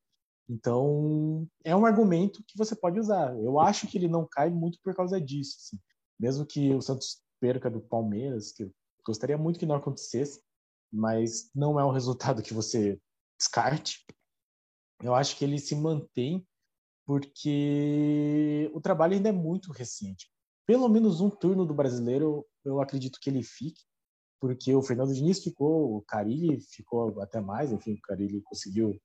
Então, 0.47 1.47
é 1.63 1.75
um 1.75 1.85
argumento 1.85 2.43
que 2.47 2.57
você 2.57 2.75
pode 2.75 2.99
usar. 2.99 3.35
Eu 3.39 3.59
acho 3.59 3.87
que 3.87 3.97
ele 3.97 4.07
não 4.07 4.27
cai 4.29 4.49
muito 4.49 4.79
por 4.83 4.93
causa 4.93 5.19
disso. 5.19 5.57
Assim. 5.59 5.79
Mesmo 6.19 6.45
que 6.45 6.73
o 6.73 6.81
Santos 6.81 7.21
perca 7.39 7.69
do 7.69 7.81
Palmeiras, 7.81 8.51
que 8.51 8.69
gostaria 9.05 9.37
muito 9.37 9.59
que 9.59 9.65
não 9.65 9.75
acontecesse, 9.75 10.41
mas 10.91 11.49
não 11.53 11.79
é 11.79 11.85
um 11.85 11.91
resultado 11.91 12.41
que 12.41 12.53
você 12.53 12.99
descarte. 13.39 14.05
Eu 15.01 15.13
acho 15.13 15.37
que 15.37 15.43
ele 15.43 15.59
se 15.59 15.75
mantém 15.75 16.45
porque 17.05 18.69
o 18.73 18.81
trabalho 18.81 19.13
ainda 19.13 19.29
é 19.29 19.31
muito 19.31 19.71
recente. 19.71 20.29
Pelo 20.65 20.89
menos 20.89 21.21
um 21.21 21.29
turno 21.29 21.65
do 21.65 21.73
brasileiro, 21.73 22.45
eu 22.63 22.81
acredito 22.81 23.19
que 23.21 23.29
ele 23.29 23.43
fique, 23.43 23.83
porque 24.41 24.73
o 24.73 24.81
Fernando 24.81 25.13
Diniz 25.13 25.43
ficou, 25.43 25.97
o 25.97 26.01
Carilli 26.01 26.59
ficou 26.61 27.21
até 27.21 27.39
mais, 27.39 27.71
enfim, 27.71 27.93
o 27.93 28.01
Carilli 28.01 28.41
conseguiu 28.41 28.99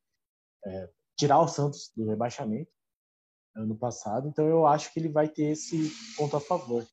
é, 0.65 0.91
tirar 1.19 1.41
o 1.41 1.49
Santos 1.49 1.93
do 1.95 2.07
rebaixamento 2.07 2.71
ano 3.55 3.77
passado, 3.77 4.29
então 4.29 4.47
eu 4.47 4.65
acho 4.65 4.93
que 4.93 5.01
ele 5.01 5.09
vai 5.09 5.29
ter 5.29 5.51
esse 5.51 5.91
ponto 6.17 6.37
a 6.37 6.41
favor. 6.41 6.87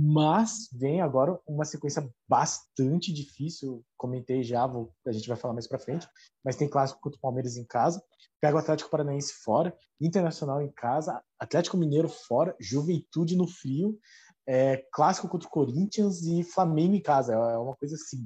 Mas 0.00 0.68
vem 0.72 1.00
agora 1.00 1.40
uma 1.44 1.64
sequência 1.64 2.08
bastante 2.28 3.12
difícil, 3.12 3.84
comentei 3.96 4.44
já, 4.44 4.64
vou, 4.64 4.92
a 5.04 5.10
gente 5.10 5.26
vai 5.26 5.36
falar 5.36 5.54
mais 5.54 5.66
para 5.66 5.80
frente, 5.80 6.06
mas 6.44 6.54
tem 6.54 6.68
clássico 6.68 7.00
contra 7.00 7.18
o 7.18 7.20
Palmeiras 7.20 7.56
em 7.56 7.64
casa, 7.64 8.00
pega 8.40 8.54
o 8.54 8.60
Atlético 8.60 8.90
Paranaense 8.90 9.32
fora, 9.42 9.76
Internacional 10.00 10.62
em 10.62 10.70
casa, 10.70 11.20
Atlético 11.36 11.76
Mineiro 11.76 12.08
fora, 12.08 12.54
Juventude 12.60 13.36
no 13.36 13.48
frio, 13.48 13.98
é, 14.46 14.84
clássico 14.92 15.28
contra 15.28 15.48
o 15.48 15.50
Corinthians 15.50 16.22
e 16.22 16.44
Flamengo 16.44 16.94
em 16.94 17.02
casa, 17.02 17.32
é 17.32 17.58
uma 17.58 17.74
coisa 17.74 17.96
assim. 17.96 18.24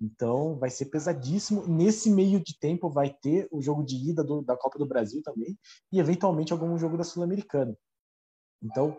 Então 0.00 0.58
vai 0.58 0.70
ser 0.70 0.86
pesadíssimo. 0.86 1.66
Nesse 1.68 2.10
meio 2.10 2.42
de 2.42 2.58
tempo 2.58 2.88
vai 2.88 3.12
ter 3.12 3.48
o 3.52 3.60
jogo 3.60 3.84
de 3.84 3.96
ida 3.96 4.24
do, 4.24 4.40
da 4.40 4.56
Copa 4.56 4.78
do 4.78 4.86
Brasil 4.86 5.22
também 5.22 5.58
e 5.92 6.00
eventualmente 6.00 6.54
algum 6.54 6.76
jogo 6.78 6.96
da 6.96 7.04
Sul-Americana. 7.04 7.76
Então 8.62 8.96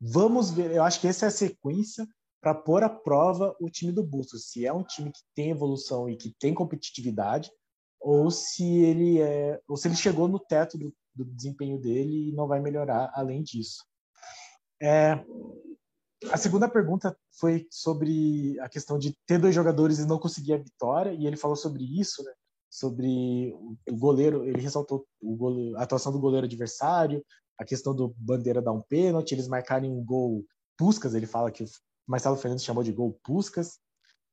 vamos 0.00 0.50
ver. 0.50 0.70
Eu 0.70 0.82
acho 0.82 1.00
que 1.00 1.08
essa 1.08 1.26
é 1.26 1.28
a 1.28 1.32
sequência 1.32 2.06
para 2.40 2.54
pôr 2.54 2.82
à 2.82 2.88
prova 2.88 3.54
o 3.60 3.68
time 3.68 3.92
do 3.92 4.02
Bustos. 4.02 4.48
Se 4.50 4.66
é 4.66 4.72
um 4.72 4.84
time 4.84 5.10
que 5.10 5.20
tem 5.34 5.50
evolução 5.50 6.08
e 6.08 6.16
que 6.16 6.34
tem 6.38 6.54
competitividade 6.54 7.50
ou 8.00 8.30
se 8.30 8.64
ele 8.64 9.20
é 9.20 9.60
ou 9.66 9.76
se 9.76 9.88
ele 9.88 9.96
chegou 9.96 10.28
no 10.28 10.38
teto 10.38 10.78
do, 10.78 10.94
do 11.14 11.24
desempenho 11.24 11.80
dele 11.80 12.28
e 12.28 12.32
não 12.32 12.46
vai 12.46 12.60
melhorar 12.60 13.10
além 13.14 13.42
disso. 13.42 13.84
É, 14.80 15.24
a 16.30 16.36
segunda 16.36 16.68
pergunta 16.68 17.16
foi 17.38 17.66
sobre 17.70 18.58
a 18.60 18.68
questão 18.68 18.98
de 18.98 19.16
ter 19.26 19.38
dois 19.38 19.54
jogadores 19.54 19.98
e 19.98 20.06
não 20.06 20.18
conseguir 20.18 20.54
a 20.54 20.58
vitória, 20.58 21.12
e 21.12 21.26
ele 21.26 21.36
falou 21.36 21.56
sobre 21.56 21.84
isso, 21.84 22.22
né? 22.22 22.32
sobre 22.70 23.54
o 23.88 23.96
goleiro, 23.96 24.44
ele 24.44 24.60
ressaltou 24.60 25.06
goleiro, 25.22 25.76
a 25.76 25.82
atuação 25.82 26.12
do 26.12 26.20
goleiro 26.20 26.46
adversário, 26.46 27.24
a 27.58 27.64
questão 27.64 27.94
do 27.94 28.14
Bandeira 28.16 28.62
dar 28.62 28.72
um 28.72 28.82
pênalti, 28.82 29.32
eles 29.32 29.48
marcarem 29.48 29.90
um 29.90 30.04
gol 30.04 30.44
Puscas, 30.76 31.14
ele 31.14 31.26
fala 31.26 31.50
que 31.50 31.64
o 31.64 31.68
Marcelo 32.06 32.36
Fernandes 32.36 32.64
chamou 32.64 32.84
de 32.84 32.92
gol 32.92 33.18
Puscas, 33.24 33.78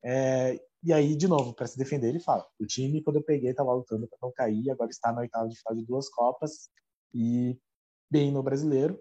é, 0.04 0.60
e 0.82 0.92
aí, 0.92 1.16
de 1.16 1.26
novo, 1.26 1.52
para 1.52 1.66
se 1.66 1.76
defender, 1.76 2.08
ele 2.08 2.20
fala: 2.20 2.46
o 2.60 2.64
time, 2.64 3.02
quando 3.02 3.16
eu 3.16 3.24
peguei, 3.24 3.50
estava 3.50 3.72
lutando 3.72 4.06
para 4.06 4.18
não 4.22 4.32
cair, 4.32 4.70
agora 4.70 4.90
está 4.90 5.12
na 5.12 5.22
oitava 5.22 5.48
de 5.48 5.56
final 5.56 5.76
de 5.76 5.84
duas 5.84 6.08
Copas 6.08 6.68
e 7.12 7.58
bem 8.08 8.30
no 8.30 8.42
brasileiro 8.42 8.96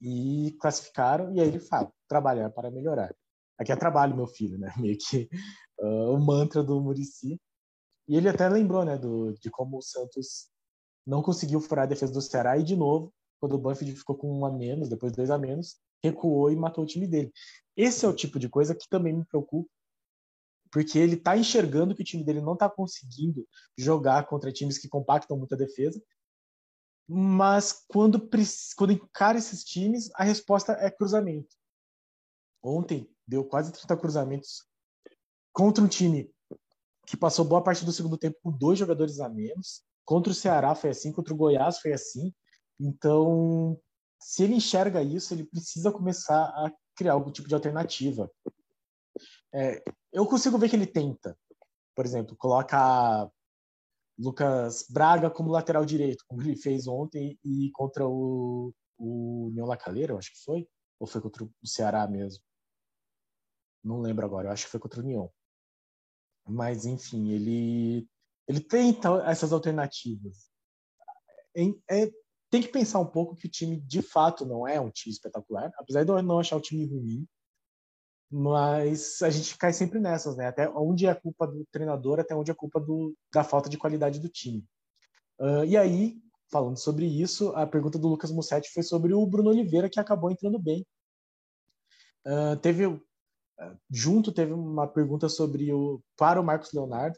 e 0.00 0.56
classificaram, 0.60 1.34
e 1.34 1.40
aí 1.40 1.48
ele 1.48 1.58
fala, 1.58 1.92
trabalhar 2.08 2.50
para 2.50 2.70
melhorar. 2.70 3.14
Aqui 3.58 3.72
é 3.72 3.76
trabalho, 3.76 4.14
meu 4.14 4.26
filho, 4.26 4.58
né? 4.58 4.72
Meio 4.78 4.96
que 4.96 5.28
uh, 5.80 6.12
o 6.12 6.20
mantra 6.20 6.62
do 6.62 6.80
Murici. 6.80 7.40
E 8.08 8.16
ele 8.16 8.28
até 8.28 8.48
lembrou, 8.48 8.84
né, 8.84 8.96
do, 8.96 9.32
de 9.34 9.50
como 9.50 9.78
o 9.78 9.82
Santos 9.82 10.48
não 11.06 11.22
conseguiu 11.22 11.60
furar 11.60 11.84
a 11.84 11.88
defesa 11.88 12.12
do 12.12 12.20
Ceará 12.20 12.58
e, 12.58 12.62
de 12.62 12.76
novo, 12.76 13.12
quando 13.40 13.54
o 13.54 13.58
Banfield 13.58 13.96
ficou 13.96 14.16
com 14.16 14.40
um 14.40 14.44
a 14.44 14.50
menos, 14.50 14.88
depois 14.88 15.12
dois 15.12 15.30
a 15.30 15.38
menos, 15.38 15.76
recuou 16.02 16.50
e 16.50 16.56
matou 16.56 16.84
o 16.84 16.86
time 16.86 17.06
dele. 17.06 17.32
Esse 17.76 18.04
é 18.04 18.08
o 18.08 18.14
tipo 18.14 18.38
de 18.38 18.48
coisa 18.48 18.74
que 18.74 18.88
também 18.88 19.12
me 19.12 19.24
preocupa, 19.24 19.70
porque 20.70 20.98
ele 20.98 21.14
está 21.14 21.36
enxergando 21.36 21.94
que 21.94 22.02
o 22.02 22.04
time 22.04 22.24
dele 22.24 22.40
não 22.40 22.54
está 22.54 22.68
conseguindo 22.68 23.46
jogar 23.78 24.26
contra 24.26 24.52
times 24.52 24.78
que 24.78 24.88
compactam 24.88 25.36
muita 25.36 25.56
defesa 25.56 26.02
mas 27.08 27.84
quando, 27.88 28.28
quando 28.76 28.92
encara 28.92 29.38
esses 29.38 29.62
times, 29.62 30.10
a 30.14 30.24
resposta 30.24 30.72
é 30.72 30.90
cruzamento. 30.90 31.54
Ontem 32.62 33.08
deu 33.26 33.44
quase 33.44 33.72
30 33.72 33.96
cruzamentos 33.96 34.64
contra 35.52 35.84
um 35.84 35.88
time 35.88 36.32
que 37.06 37.16
passou 37.16 37.44
boa 37.44 37.62
parte 37.62 37.84
do 37.84 37.92
segundo 37.92 38.18
tempo 38.18 38.38
com 38.42 38.50
dois 38.50 38.78
jogadores 38.78 39.20
a 39.20 39.28
menos. 39.28 39.84
Contra 40.06 40.32
o 40.32 40.34
Ceará 40.34 40.74
foi 40.74 40.90
assim, 40.90 41.12
contra 41.12 41.34
o 41.34 41.36
Goiás 41.36 41.80
foi 41.80 41.92
assim. 41.92 42.32
Então, 42.80 43.78
se 44.20 44.44
ele 44.44 44.54
enxerga 44.54 45.02
isso, 45.02 45.34
ele 45.34 45.44
precisa 45.44 45.90
começar 45.90 46.44
a 46.44 46.72
criar 46.94 47.12
algum 47.14 47.30
tipo 47.30 47.48
de 47.48 47.54
alternativa. 47.54 48.30
É, 49.52 49.82
eu 50.12 50.24
consigo 50.26 50.56
ver 50.58 50.70
que 50.70 50.76
ele 50.76 50.86
tenta. 50.86 51.36
Por 51.94 52.04
exemplo, 52.04 52.36
coloca 52.36 53.30
Lucas 54.18 54.86
Braga 54.88 55.30
como 55.30 55.50
lateral 55.50 55.84
direito, 55.84 56.24
como 56.28 56.40
ele 56.40 56.56
fez 56.56 56.86
ontem 56.86 57.38
e 57.44 57.70
contra 57.72 58.06
o, 58.06 58.72
o 58.96 59.46
União 59.48 59.66
Lacaleira, 59.66 60.12
eu 60.12 60.18
acho 60.18 60.30
que 60.32 60.42
foi, 60.44 60.68
ou 61.00 61.06
foi 61.06 61.20
contra 61.20 61.44
o 61.44 61.50
Ceará 61.64 62.06
mesmo. 62.06 62.42
Não 63.82 64.00
lembro 64.00 64.24
agora, 64.24 64.48
eu 64.48 64.52
acho 64.52 64.66
que 64.66 64.70
foi 64.70 64.80
contra 64.80 65.00
o 65.00 65.02
União. 65.02 65.30
Mas, 66.48 66.86
enfim, 66.86 67.30
ele, 67.30 68.08
ele 68.48 68.60
tenta 68.60 69.08
essas 69.26 69.52
alternativas. 69.52 70.48
É, 71.56 71.64
é, 71.90 72.10
tem 72.50 72.62
que 72.62 72.68
pensar 72.68 73.00
um 73.00 73.06
pouco 73.06 73.34
que 73.34 73.46
o 73.46 73.50
time, 73.50 73.80
de 73.80 74.02
fato, 74.02 74.46
não 74.46 74.66
é 74.66 74.80
um 74.80 74.90
time 74.90 75.12
espetacular, 75.12 75.72
apesar 75.78 76.04
de 76.04 76.10
eu 76.10 76.22
não 76.22 76.38
achar 76.38 76.56
o 76.56 76.60
time 76.60 76.86
ruim, 76.86 77.26
mas 78.30 79.22
a 79.22 79.30
gente 79.30 79.56
cai 79.56 79.72
sempre 79.72 79.98
nessas, 80.00 80.36
né? 80.36 80.46
Até 80.46 80.68
onde 80.68 81.06
é 81.06 81.14
culpa 81.14 81.46
do 81.46 81.64
treinador, 81.70 82.20
até 82.20 82.34
onde 82.34 82.50
é 82.50 82.54
culpa 82.54 82.80
do, 82.80 83.14
da 83.32 83.44
falta 83.44 83.68
de 83.68 83.78
qualidade 83.78 84.20
do 84.20 84.28
time. 84.28 84.64
Uh, 85.38 85.64
e 85.64 85.76
aí, 85.76 86.20
falando 86.50 86.78
sobre 86.78 87.06
isso, 87.06 87.50
a 87.50 87.66
pergunta 87.66 87.98
do 87.98 88.08
Lucas 88.08 88.30
Mussetti 88.30 88.70
foi 88.72 88.82
sobre 88.82 89.14
o 89.14 89.26
Bruno 89.26 89.50
Oliveira, 89.50 89.88
que 89.88 90.00
acabou 90.00 90.30
entrando 90.30 90.58
bem. 90.58 90.84
Uh, 92.26 92.56
teve 92.60 92.86
uh, 92.86 93.02
junto 93.88 94.32
teve 94.32 94.52
uma 94.52 94.88
pergunta 94.88 95.28
sobre 95.28 95.72
o 95.72 96.02
para 96.16 96.40
o 96.40 96.44
Marcos 96.44 96.72
Leonardo 96.72 97.16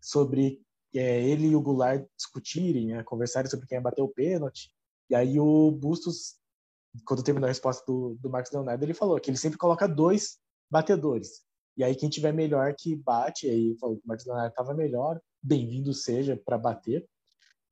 sobre 0.00 0.62
é, 0.98 1.22
ele 1.22 1.48
e 1.48 1.56
o 1.56 1.62
Goulart 1.62 2.04
discutirem, 2.16 2.88
né, 2.88 3.02
conversarem 3.04 3.50
sobre 3.50 3.66
quem 3.66 3.76
ia 3.76 3.82
bater 3.82 4.02
o 4.02 4.08
pênalti. 4.08 4.70
E 5.08 5.14
aí 5.14 5.38
o 5.38 5.70
Bustos, 5.70 6.36
quando 7.04 7.22
terminou 7.22 7.46
a 7.46 7.50
resposta 7.50 7.84
do, 7.86 8.16
do 8.20 8.30
Marcos 8.30 8.52
Leonardo, 8.52 8.84
ele 8.84 8.94
falou 8.94 9.18
que 9.20 9.30
ele 9.30 9.36
sempre 9.36 9.58
coloca 9.58 9.86
dois 9.88 10.38
batedores. 10.70 11.42
E 11.76 11.84
aí 11.84 11.94
quem 11.94 12.08
tiver 12.08 12.32
melhor 12.32 12.74
que 12.76 12.96
bate, 12.96 13.48
aí 13.48 13.76
falou 13.78 13.96
que 13.96 14.04
o 14.04 14.08
Marcos 14.08 14.26
Leonardo 14.26 14.50
estava 14.50 14.74
melhor, 14.74 15.20
bem-vindo 15.42 15.94
seja 15.94 16.36
para 16.36 16.58
bater. 16.58 17.08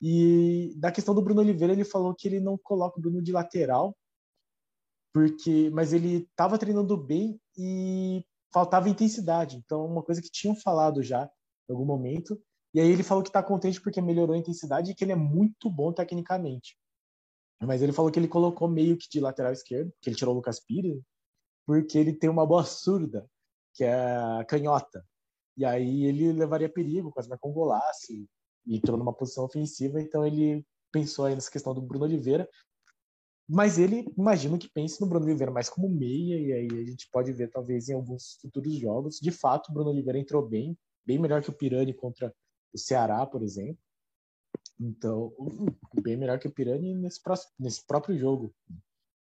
E 0.00 0.74
da 0.76 0.92
questão 0.92 1.14
do 1.14 1.22
Bruno 1.22 1.40
Oliveira, 1.40 1.72
ele 1.72 1.84
falou 1.84 2.14
que 2.14 2.28
ele 2.28 2.40
não 2.40 2.56
coloca 2.56 2.98
o 2.98 3.00
Bruno 3.00 3.20
de 3.20 3.32
lateral, 3.32 3.96
porque 5.12 5.70
mas 5.70 5.92
ele 5.92 6.28
estava 6.30 6.58
treinando 6.58 6.96
bem 6.96 7.40
e 7.56 8.24
faltava 8.52 8.88
intensidade. 8.88 9.56
Então, 9.56 9.84
uma 9.84 10.02
coisa 10.02 10.22
que 10.22 10.30
tinham 10.30 10.54
falado 10.54 11.02
já 11.02 11.28
em 11.68 11.72
algum 11.72 11.84
momento. 11.84 12.40
E 12.74 12.80
aí 12.80 12.90
ele 12.90 13.02
falou 13.02 13.22
que 13.22 13.30
está 13.30 13.42
contente 13.42 13.80
porque 13.80 14.00
melhorou 14.00 14.34
a 14.34 14.38
intensidade 14.38 14.90
e 14.90 14.94
que 14.94 15.04
ele 15.04 15.12
é 15.12 15.16
muito 15.16 15.70
bom 15.70 15.92
tecnicamente. 15.92 16.76
Mas 17.60 17.82
ele 17.82 17.92
falou 17.92 18.10
que 18.10 18.18
ele 18.18 18.28
colocou 18.28 18.68
meio 18.68 18.96
que 18.96 19.08
de 19.08 19.20
lateral 19.20 19.52
esquerdo, 19.52 19.92
que 20.00 20.08
ele 20.08 20.16
tirou 20.16 20.34
o 20.34 20.36
Lucas 20.36 20.60
Pires, 20.60 21.02
porque 21.66 21.98
ele 21.98 22.12
tem 22.12 22.30
uma 22.30 22.46
boa 22.46 22.64
surda, 22.64 23.28
que 23.74 23.84
é 23.84 23.92
a 23.92 24.44
canhota. 24.44 25.04
E 25.56 25.64
aí 25.64 26.04
ele 26.04 26.32
levaria 26.32 26.68
perigo, 26.68 27.10
quase 27.10 27.28
com 27.38 27.52
golaço, 27.52 28.12
e 28.12 28.28
entrou 28.76 28.96
numa 28.96 29.12
posição 29.12 29.44
ofensiva, 29.44 30.00
então 30.00 30.24
ele 30.24 30.64
pensou 30.92 31.24
aí 31.24 31.34
nessa 31.34 31.50
questão 31.50 31.74
do 31.74 31.82
Bruno 31.82 32.04
Oliveira. 32.04 32.48
Mas 33.48 33.78
ele, 33.78 34.06
imagino 34.16 34.58
que 34.58 34.70
pense 34.70 35.00
no 35.00 35.08
Bruno 35.08 35.24
Oliveira 35.24 35.50
mais 35.50 35.68
como 35.68 35.88
meia, 35.88 36.38
e 36.38 36.52
aí 36.52 36.68
a 36.80 36.84
gente 36.84 37.08
pode 37.10 37.32
ver 37.32 37.50
talvez 37.50 37.88
em 37.88 37.94
alguns 37.94 38.38
futuros 38.40 38.74
jogos. 38.74 39.18
De 39.20 39.30
fato, 39.30 39.70
o 39.70 39.72
Bruno 39.72 39.90
Oliveira 39.90 40.18
entrou 40.18 40.46
bem, 40.46 40.78
bem 41.04 41.18
melhor 41.18 41.42
que 41.42 41.50
o 41.50 41.54
Pirani 41.54 41.94
contra 41.94 42.32
o 42.72 42.78
Ceará, 42.78 43.24
por 43.26 43.42
exemplo. 43.42 43.78
Então, 44.80 45.32
bem 46.02 46.16
melhor 46.16 46.38
que 46.38 46.48
o 46.48 46.52
Pirani 46.52 46.94
nesse, 46.94 47.22
próximo, 47.22 47.52
nesse 47.58 47.86
próprio 47.86 48.16
jogo. 48.18 48.54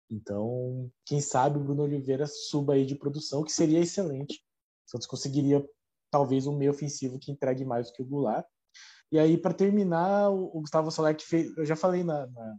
Então, 0.09 0.91
quem 1.05 1.21
sabe 1.21 1.57
o 1.57 1.63
Bruno 1.63 1.83
Oliveira 1.83 2.27
suba 2.27 2.73
aí 2.73 2.85
de 2.85 2.95
produção, 2.95 3.43
que 3.43 3.51
seria 3.51 3.79
excelente. 3.79 4.43
Santos 4.85 5.07
conseguiria 5.07 5.67
talvez 6.11 6.45
um 6.45 6.55
meio 6.55 6.71
ofensivo 6.71 7.19
que 7.19 7.31
entregue 7.31 7.65
mais 7.65 7.87
do 7.87 7.93
que 7.93 8.01
o 8.01 8.05
Goulart. 8.05 8.45
E 9.11 9.19
aí, 9.19 9.37
para 9.37 9.53
terminar, 9.53 10.29
o 10.29 10.61
Gustavo 10.61 10.91
Soler 10.91 11.15
fez. 11.19 11.55
Eu 11.57 11.65
já 11.65 11.75
falei 11.75 12.03
na, 12.03 12.27
na, 12.27 12.57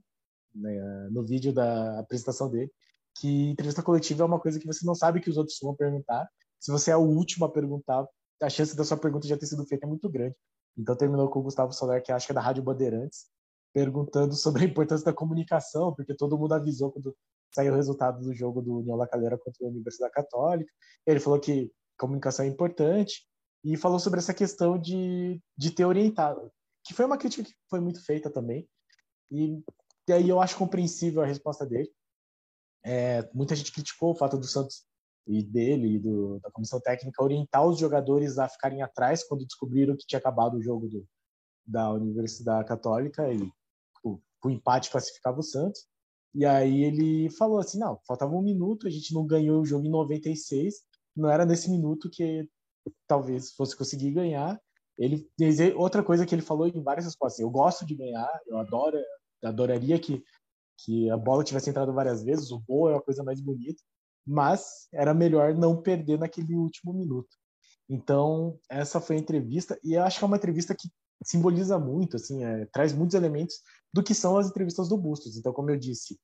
na, 0.55 1.11
no 1.11 1.25
vídeo 1.25 1.53
da 1.53 1.99
apresentação 2.01 2.51
dele 2.51 2.73
que 3.17 3.51
entrevista 3.51 3.83
coletiva 3.83 4.23
é 4.23 4.27
uma 4.27 4.41
coisa 4.41 4.59
que 4.59 4.67
você 4.67 4.85
não 4.85 4.95
sabe 4.95 5.21
que 5.21 5.31
os 5.31 5.37
outros 5.37 5.59
vão 5.63 5.75
perguntar. 5.75 6.29
Se 6.59 6.71
você 6.71 6.91
é 6.91 6.97
o 6.97 7.03
último 7.03 7.45
a 7.45 7.53
perguntar, 7.53 8.07
a 8.43 8.51
chance 8.51 8.77
da 8.77 8.85
sua 8.85 8.97
pergunta 8.97 9.29
já 9.29 9.37
ter 9.37 9.47
sido 9.47 9.65
feita 9.67 9.87
é 9.87 9.89
muito 9.89 10.09
grande. 10.09 10.35
Então 10.77 10.97
terminou 10.97 11.29
com 11.29 11.41
o 11.41 11.43
Gustavo 11.43 11.73
Soler, 11.73 12.03
que 12.03 12.13
acho 12.13 12.27
que 12.27 12.33
é 12.33 12.35
da 12.35 12.41
Rádio 12.41 12.63
Bandeirantes, 12.63 13.27
perguntando 13.73 14.35
sobre 14.35 14.65
a 14.65 14.67
importância 14.67 15.05
da 15.05 15.13
comunicação, 15.13 15.95
porque 15.95 16.15
todo 16.15 16.39
mundo 16.39 16.55
avisou 16.55 16.93
quando 16.93 17.17
saiu 17.55 17.73
o 17.73 17.77
resultado 17.77 18.21
do 18.21 18.35
jogo 18.35 18.61
do 18.61 18.79
União 18.79 18.97
La 18.97 19.07
Calera 19.07 19.39
contra 19.39 19.65
a 19.65 19.71
Universidade 19.71 20.13
Católica. 20.13 20.71
Ele 21.07 21.21
falou 21.21 21.39
que 21.39 21.73
comunicação 21.97 22.45
é 22.45 22.49
importante 22.49 23.27
e 23.65 23.77
falou 23.77 23.99
sobre 23.99 24.19
essa 24.19 24.35
questão 24.35 24.79
de, 24.79 25.41
de 25.57 25.71
ter 25.71 25.85
orientado, 25.85 26.51
que 26.85 26.93
foi 26.93 27.05
uma 27.05 27.17
crítica 27.17 27.45
que 27.45 27.55
foi 27.71 27.81
muito 27.81 28.05
feita 28.05 28.29
também. 28.29 28.69
E, 29.31 29.63
e 30.09 30.13
aí 30.13 30.29
eu 30.29 30.41
acho 30.41 30.59
compreensível 30.59 31.23
a 31.23 31.27
resposta 31.27 31.65
dele. 31.65 31.91
É, 32.85 33.29
muita 33.33 33.57
gente 33.57 33.73
criticou 33.73 34.13
o 34.13 34.15
fato 34.15 34.37
do 34.37 34.47
Santos 34.47 34.85
e 35.27 35.43
dele 35.43 35.97
e 35.97 35.99
do, 35.99 36.39
da 36.41 36.51
comissão 36.51 36.81
técnica 36.81 37.23
orientar 37.23 37.67
os 37.67 37.79
jogadores 37.79 38.39
a 38.39 38.49
ficarem 38.49 38.83
atrás 38.83 39.27
quando 39.27 39.47
descobriram 39.47 39.97
que 39.97 40.07
tinha 40.07 40.19
acabado 40.19 40.57
o 40.57 40.63
jogo 40.63 40.89
do, 40.89 41.07
da 41.67 41.91
Universidade 41.93 42.69
Católica 42.69 43.33
e 43.33 43.51
o, 44.03 44.21
o 44.45 44.51
empate 44.51 44.91
classificava 44.91 45.41
o 45.41 45.43
Santos. 45.43 45.87
E 46.35 46.45
aí 46.45 46.85
ele 46.85 47.31
falou 47.31 47.59
assim, 47.59 47.79
não, 47.79 47.99
faltava 48.07 48.35
um 48.35 48.43
minuto, 48.43 48.87
a 48.87 48.91
gente 48.91 49.15
não 49.15 49.25
ganhou 49.25 49.63
o 49.63 49.65
jogo 49.65 49.87
em 49.87 49.91
96, 49.91 50.75
não 51.17 51.31
era 51.31 51.47
nesse 51.47 51.71
minuto 51.71 52.11
que 52.11 52.49
talvez 53.07 53.53
fosse 53.53 53.77
conseguir 53.77 54.11
ganhar. 54.11 54.61
Ele 54.99 55.29
outra 55.77 56.03
coisa 56.03 56.27
que 56.27 56.35
ele 56.35 56.43
falou 56.43 56.67
em 56.67 56.83
várias 56.83 57.07
respostas, 57.07 57.41
eu 57.41 57.51
gosto 57.51 57.87
de 57.87 57.95
ganhar, 57.95 58.29
eu 58.47 58.59
adoro, 58.59 58.99
adoraria 59.43 59.99
que 59.99 60.23
que 60.77 61.09
a 61.09 61.17
bola 61.17 61.45
tivesse 61.45 61.71
entrado 61.71 61.93
várias 61.93 62.25
vezes, 62.25 62.51
o 62.51 62.59
gol 62.61 62.91
é 62.91 62.97
a 62.97 63.01
coisa 63.01 63.23
mais 63.23 63.41
bonita, 63.41 63.81
mas 64.27 64.89
era 64.93 65.15
melhor 65.15 65.55
não 65.55 65.81
perder 65.81 66.19
naquele 66.19 66.55
último 66.55 66.93
minuto. 66.93 67.37
Então, 67.89 68.59
essa 68.71 69.01
foi 69.01 69.17
a 69.17 69.19
entrevista, 69.19 69.79
e 69.85 69.95
eu 69.95 70.03
acho 70.03 70.19
que 70.19 70.25
é 70.25 70.27
uma 70.27 70.37
entrevista 70.37 70.75
que 70.75 70.89
simboliza 71.23 71.79
muito, 71.79 72.17
assim, 72.17 72.45
é, 72.45 72.67
traz 72.67 72.93
muitos 72.93 73.15
elementos 73.15 73.57
do 73.93 74.03
que 74.03 74.15
são 74.15 74.37
as 74.37 74.49
entrevistas 74.49 74.89
do 74.89 74.97
Bustos. 74.97 75.37
Então, 75.37 75.53
como 75.53 75.71
eu 75.71 75.79
disse, 75.79 76.19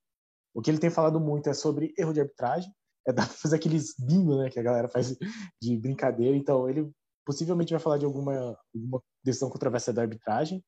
o 0.54 0.60
que 0.60 0.70
ele 0.70 0.78
tem 0.78 0.90
falado 0.90 1.20
muito 1.20 1.48
é 1.48 1.54
sobre 1.54 1.94
erro 1.98 2.12
de 2.12 2.20
arbitragem, 2.20 2.72
é 3.06 3.12
dar 3.12 3.26
pra 3.26 3.34
fazer 3.34 3.56
aqueles 3.56 3.94
bingo, 3.98 4.36
né, 4.36 4.50
que 4.50 4.58
a 4.58 4.62
galera 4.62 4.88
faz 4.88 5.16
de 5.60 5.76
brincadeira. 5.76 6.36
Então, 6.36 6.68
ele 6.68 6.90
possivelmente 7.24 7.72
vai 7.72 7.80
falar 7.80 7.98
de 7.98 8.04
alguma, 8.04 8.58
alguma 8.74 9.02
decisão 9.22 9.50
controversa 9.50 9.92
da 9.92 10.02
arbitragem, 10.02 10.64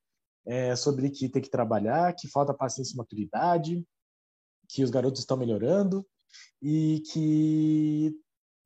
é, 0.47 0.75
sobre 0.77 1.11
que 1.11 1.29
tem 1.29 1.43
que 1.43 1.51
trabalhar, 1.51 2.15
que 2.15 2.29
falta 2.29 2.55
paciência 2.55 2.95
e 2.95 2.97
maturidade, 2.97 3.85
que 4.69 4.83
os 4.83 4.91
garotos 4.91 5.21
estão 5.21 5.37
melhorando, 5.37 6.07
e 6.61 7.03
que 7.13 8.15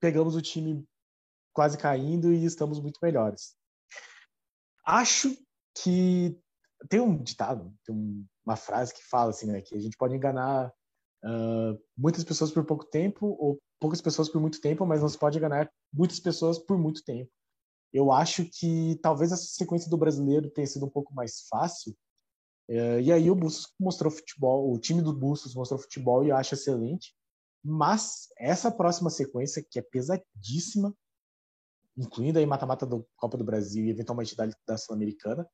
pegamos 0.00 0.36
o 0.36 0.42
time 0.42 0.86
quase 1.52 1.78
caindo 1.78 2.32
e 2.32 2.44
estamos 2.44 2.80
muito 2.80 3.00
melhores. 3.02 3.56
Acho 4.84 5.36
que 5.82 6.38
tem 6.88 7.00
um 7.00 7.16
ditado, 7.22 7.74
tem 7.84 8.26
uma 8.44 8.56
frase 8.56 8.94
que 8.94 9.02
fala 9.02 9.30
assim, 9.30 9.46
né, 9.46 9.60
que 9.60 9.74
a 9.74 9.80
gente 9.80 9.96
pode 9.96 10.14
enganar 10.14 10.72
uh, 11.24 11.82
muitas 11.96 12.22
pessoas 12.22 12.50
por 12.50 12.64
pouco 12.64 12.84
tempo 12.84 13.26
ou 13.40 13.58
poucas 13.80 14.00
pessoas 14.00 14.28
por 14.28 14.40
muito 14.40 14.60
tempo, 14.60 14.86
mas 14.86 15.00
não 15.00 15.08
se 15.08 15.18
pode 15.18 15.38
enganar 15.38 15.70
muitas 15.92 16.20
pessoas 16.20 16.58
por 16.58 16.78
muito 16.78 17.02
tempo. 17.04 17.30
Eu 17.92 18.12
acho 18.12 18.44
que 18.44 18.98
talvez 19.02 19.32
essa 19.32 19.46
sequência 19.46 19.88
do 19.88 19.96
brasileiro 19.96 20.50
tenha 20.50 20.66
sido 20.66 20.86
um 20.86 20.90
pouco 20.90 21.14
mais 21.14 21.46
fácil. 21.48 21.96
Uh, 22.68 23.00
e 23.00 23.12
aí 23.12 23.30
o 23.30 23.34
Bustos 23.34 23.72
mostrou 23.78 24.10
futebol, 24.10 24.72
o 24.72 24.78
time 24.78 25.00
do 25.00 25.12
Bustos 25.12 25.54
mostrou 25.54 25.80
futebol 25.80 26.24
e 26.24 26.28
eu 26.28 26.36
acho 26.36 26.54
excelente. 26.54 27.14
Mas 27.68 28.28
essa 28.38 28.70
próxima 28.70 29.10
sequência, 29.10 29.64
que 29.68 29.80
é 29.80 29.82
pesadíssima, 29.82 30.94
incluindo 31.98 32.38
aí 32.38 32.46
mata-mata 32.46 32.86
do 32.86 33.04
Copa 33.16 33.36
do 33.36 33.42
Brasil 33.42 33.84
e 33.84 33.90
eventualmente 33.90 34.36
da, 34.36 34.48
da 34.64 34.78
Sul-Americana, 34.78 35.44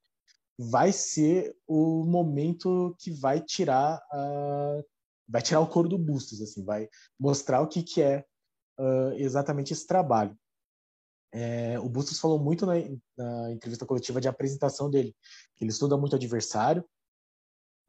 vai 0.59 0.92
ser 0.92 1.57
o 1.66 2.05
momento 2.05 2.94
que 2.98 3.11
vai 3.11 3.40
tirar 3.40 3.98
uh, 4.12 4.85
vai 5.27 5.40
tirar 5.40 5.61
o 5.61 5.66
couro 5.66 5.88
do 5.88 5.98
Bustos, 5.98 6.42
assim, 6.42 6.62
vai 6.62 6.87
mostrar 7.18 7.62
o 7.62 7.66
que, 7.66 7.83
que 7.83 8.03
é 8.03 8.22
uh, 8.79 9.12
exatamente 9.14 9.72
esse 9.72 9.87
trabalho. 9.87 10.37
É, 11.33 11.81
o 11.81 11.88
Bustos 11.88 12.20
falou 12.20 12.38
muito 12.38 12.66
na, 12.66 12.75
na, 13.16 13.51
entrevista 13.51 13.87
coletiva 13.87 14.20
de 14.20 14.29
apresentação 14.29 14.90
dele, 14.90 15.16
que 15.57 15.64
ele 15.64 15.70
estuda 15.70 15.96
muito 15.96 16.14
adversário. 16.14 16.85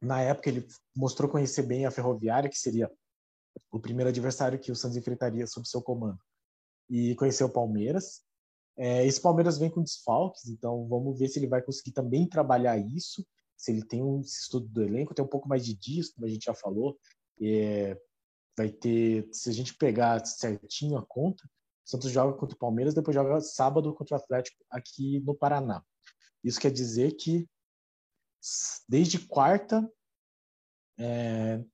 Na 0.00 0.22
época 0.22 0.48
ele 0.48 0.66
mostrou 0.96 1.30
conhecer 1.30 1.64
bem 1.64 1.84
a 1.84 1.90
Ferroviária, 1.90 2.48
que 2.48 2.58
seria 2.58 2.90
o 3.70 3.80
primeiro 3.80 4.08
adversário 4.08 4.58
que 4.58 4.72
o 4.72 4.76
Santos 4.76 4.96
enfrentaria 4.96 5.46
sob 5.46 5.68
seu 5.68 5.82
comando. 5.82 6.18
E 6.88 7.14
conheceu 7.16 7.46
o 7.46 7.52
Palmeiras. 7.52 8.22
É, 8.76 9.06
esse 9.06 9.20
Palmeiras 9.20 9.58
vem 9.58 9.70
com 9.70 9.82
desfalques, 9.82 10.48
então 10.48 10.86
vamos 10.88 11.18
ver 11.18 11.28
se 11.28 11.38
ele 11.38 11.46
vai 11.46 11.62
conseguir 11.62 11.92
também 11.92 12.28
trabalhar 12.28 12.76
isso. 12.76 13.24
Se 13.56 13.70
ele 13.70 13.84
tem 13.84 14.02
um 14.02 14.20
estudo 14.20 14.66
do 14.68 14.82
elenco, 14.82 15.14
tem 15.14 15.24
um 15.24 15.28
pouco 15.28 15.48
mais 15.48 15.64
de 15.64 15.74
dias, 15.74 16.10
como 16.10 16.26
a 16.26 16.28
gente 16.28 16.44
já 16.44 16.54
falou. 16.54 16.98
É, 17.40 17.98
vai 18.56 18.70
ter, 18.70 19.28
se 19.32 19.48
a 19.48 19.52
gente 19.52 19.76
pegar 19.76 20.24
certinho 20.24 20.96
a 20.96 21.06
conta, 21.06 21.44
o 21.86 21.90
Santos 21.90 22.10
joga 22.10 22.36
contra 22.36 22.54
o 22.54 22.58
Palmeiras, 22.58 22.94
depois 22.94 23.14
joga 23.14 23.40
sábado 23.40 23.94
contra 23.94 24.16
o 24.16 24.20
Atlético 24.20 24.64
aqui 24.70 25.20
no 25.20 25.34
Paraná. 25.34 25.82
Isso 26.42 26.60
quer 26.60 26.70
dizer 26.70 27.12
que 27.16 27.48
desde 28.88 29.18
quarta 29.26 29.90
é, 30.98 31.64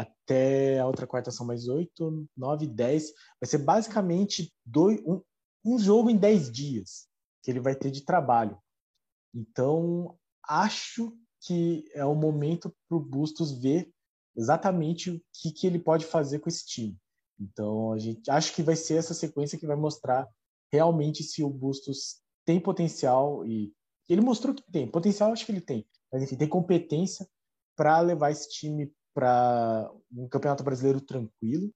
até 0.00 0.78
a 0.78 0.86
outra 0.86 1.06
quarta 1.06 1.30
são 1.30 1.46
mais 1.46 1.68
oito, 1.68 2.26
nove, 2.36 2.66
dez. 2.66 3.12
Vai 3.40 3.48
ser 3.48 3.58
basicamente 3.58 4.52
dois, 4.64 5.00
um, 5.06 5.20
um 5.64 5.78
jogo 5.78 6.10
em 6.10 6.16
dez 6.16 6.50
dias 6.50 7.08
que 7.42 7.50
ele 7.50 7.60
vai 7.60 7.74
ter 7.74 7.90
de 7.90 8.04
trabalho. 8.04 8.58
Então, 9.34 10.18
acho 10.46 11.16
que 11.40 11.84
é 11.94 12.04
o 12.04 12.14
momento 12.14 12.74
para 12.88 12.98
o 12.98 13.00
Bustos 13.00 13.52
ver 13.52 13.90
exatamente 14.36 15.10
o 15.10 15.20
que, 15.32 15.50
que 15.52 15.66
ele 15.66 15.78
pode 15.78 16.04
fazer 16.04 16.38
com 16.38 16.48
esse 16.48 16.66
time. 16.66 16.96
Então, 17.38 17.92
a 17.92 17.98
gente 17.98 18.30
acho 18.30 18.54
que 18.54 18.62
vai 18.62 18.76
ser 18.76 18.96
essa 18.96 19.14
sequência 19.14 19.58
que 19.58 19.66
vai 19.66 19.76
mostrar 19.76 20.28
realmente 20.72 21.22
se 21.22 21.42
o 21.42 21.48
Bustos 21.48 22.20
tem 22.44 22.60
potencial 22.60 23.46
e 23.46 23.72
ele 24.08 24.20
mostrou 24.20 24.54
que 24.54 24.62
tem 24.70 24.90
potencial, 24.90 25.32
acho 25.32 25.46
que 25.46 25.52
ele 25.52 25.60
tem, 25.60 25.86
mas 26.12 26.22
enfim, 26.22 26.36
tem 26.36 26.48
competência 26.48 27.26
para 27.76 28.00
levar 28.00 28.30
esse 28.30 28.48
time 28.50 28.92
para 29.20 29.92
um 30.10 30.26
campeonato 30.26 30.64
brasileiro 30.64 30.98
tranquilo, 30.98 31.70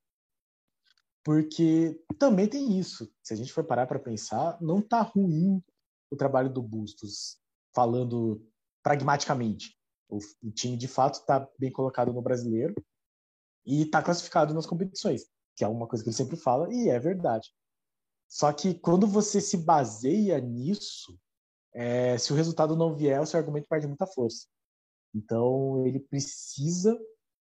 porque 1.22 2.02
também 2.18 2.48
tem 2.48 2.78
isso. 2.78 3.12
Se 3.22 3.34
a 3.34 3.36
gente 3.36 3.52
for 3.52 3.62
parar 3.64 3.86
para 3.86 3.98
pensar, 3.98 4.58
não 4.62 4.80
tá 4.80 5.02
ruim 5.02 5.62
o 6.10 6.16
trabalho 6.16 6.50
do 6.50 6.62
Bustos, 6.62 7.38
falando 7.74 8.42
pragmaticamente. 8.82 9.78
O, 10.08 10.18
o 10.42 10.50
time 10.50 10.78
de 10.78 10.88
fato 10.88 11.16
está 11.16 11.46
bem 11.58 11.70
colocado 11.70 12.14
no 12.14 12.22
brasileiro 12.22 12.74
e 13.66 13.82
está 13.82 14.02
classificado 14.02 14.54
nas 14.54 14.64
competições, 14.64 15.26
que 15.54 15.64
é 15.64 15.68
uma 15.68 15.86
coisa 15.86 16.02
que 16.02 16.08
ele 16.08 16.16
sempre 16.16 16.36
fala 16.36 16.72
e 16.72 16.88
é 16.88 16.98
verdade. 16.98 17.50
Só 18.26 18.54
que 18.54 18.72
quando 18.72 19.06
você 19.06 19.38
se 19.38 19.58
baseia 19.58 20.40
nisso, 20.40 21.14
é, 21.74 22.16
se 22.16 22.32
o 22.32 22.36
resultado 22.36 22.74
não 22.74 22.96
vier, 22.96 23.20
o 23.20 23.26
seu 23.26 23.38
argumento 23.38 23.68
perde 23.68 23.86
muita 23.86 24.06
força. 24.06 24.46
Então 25.14 25.86
ele 25.86 26.00
precisa 26.00 26.98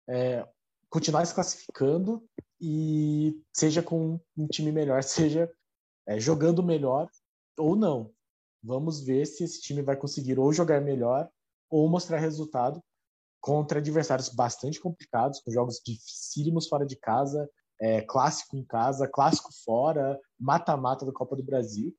é, 0.08 0.48
continuar 0.90 1.26
se 1.26 1.34
classificando 1.34 2.24
e 2.60 3.42
seja 3.54 3.82
com 3.82 4.20
um 4.38 4.48
time 4.48 4.72
melhor, 4.72 5.02
seja 5.04 5.52
é, 6.08 6.20
jogando 6.20 6.64
melhor 6.64 7.10
ou 7.58 7.76
não. 7.76 8.12
Vamos 8.64 9.04
ver 9.04 9.26
se 9.26 9.44
esse 9.44 9.62
time 9.62 9.82
vai 9.82 9.96
conseguir 9.96 10.40
ou 10.40 10.52
jogar 10.52 10.82
melhor 10.82 11.30
ou 11.70 11.88
mostrar 11.90 12.20
resultado 12.20 12.82
contra 13.40 13.80
adversários 13.80 14.30
bastante 14.30 14.80
complicados, 14.80 15.40
com 15.40 15.52
jogos 15.52 15.80
dificílimos 15.86 16.68
fora 16.68 16.86
de 16.86 16.96
casa, 16.96 17.48
é, 17.80 18.02
clássico 18.02 18.58
em 18.58 18.66
casa, 18.66 19.08
clássico 19.08 19.50
fora, 19.64 20.20
mata-mata 20.40 21.06
da 21.06 21.12
Copa 21.12 21.36
do 21.36 21.44
Brasil. 21.44 21.96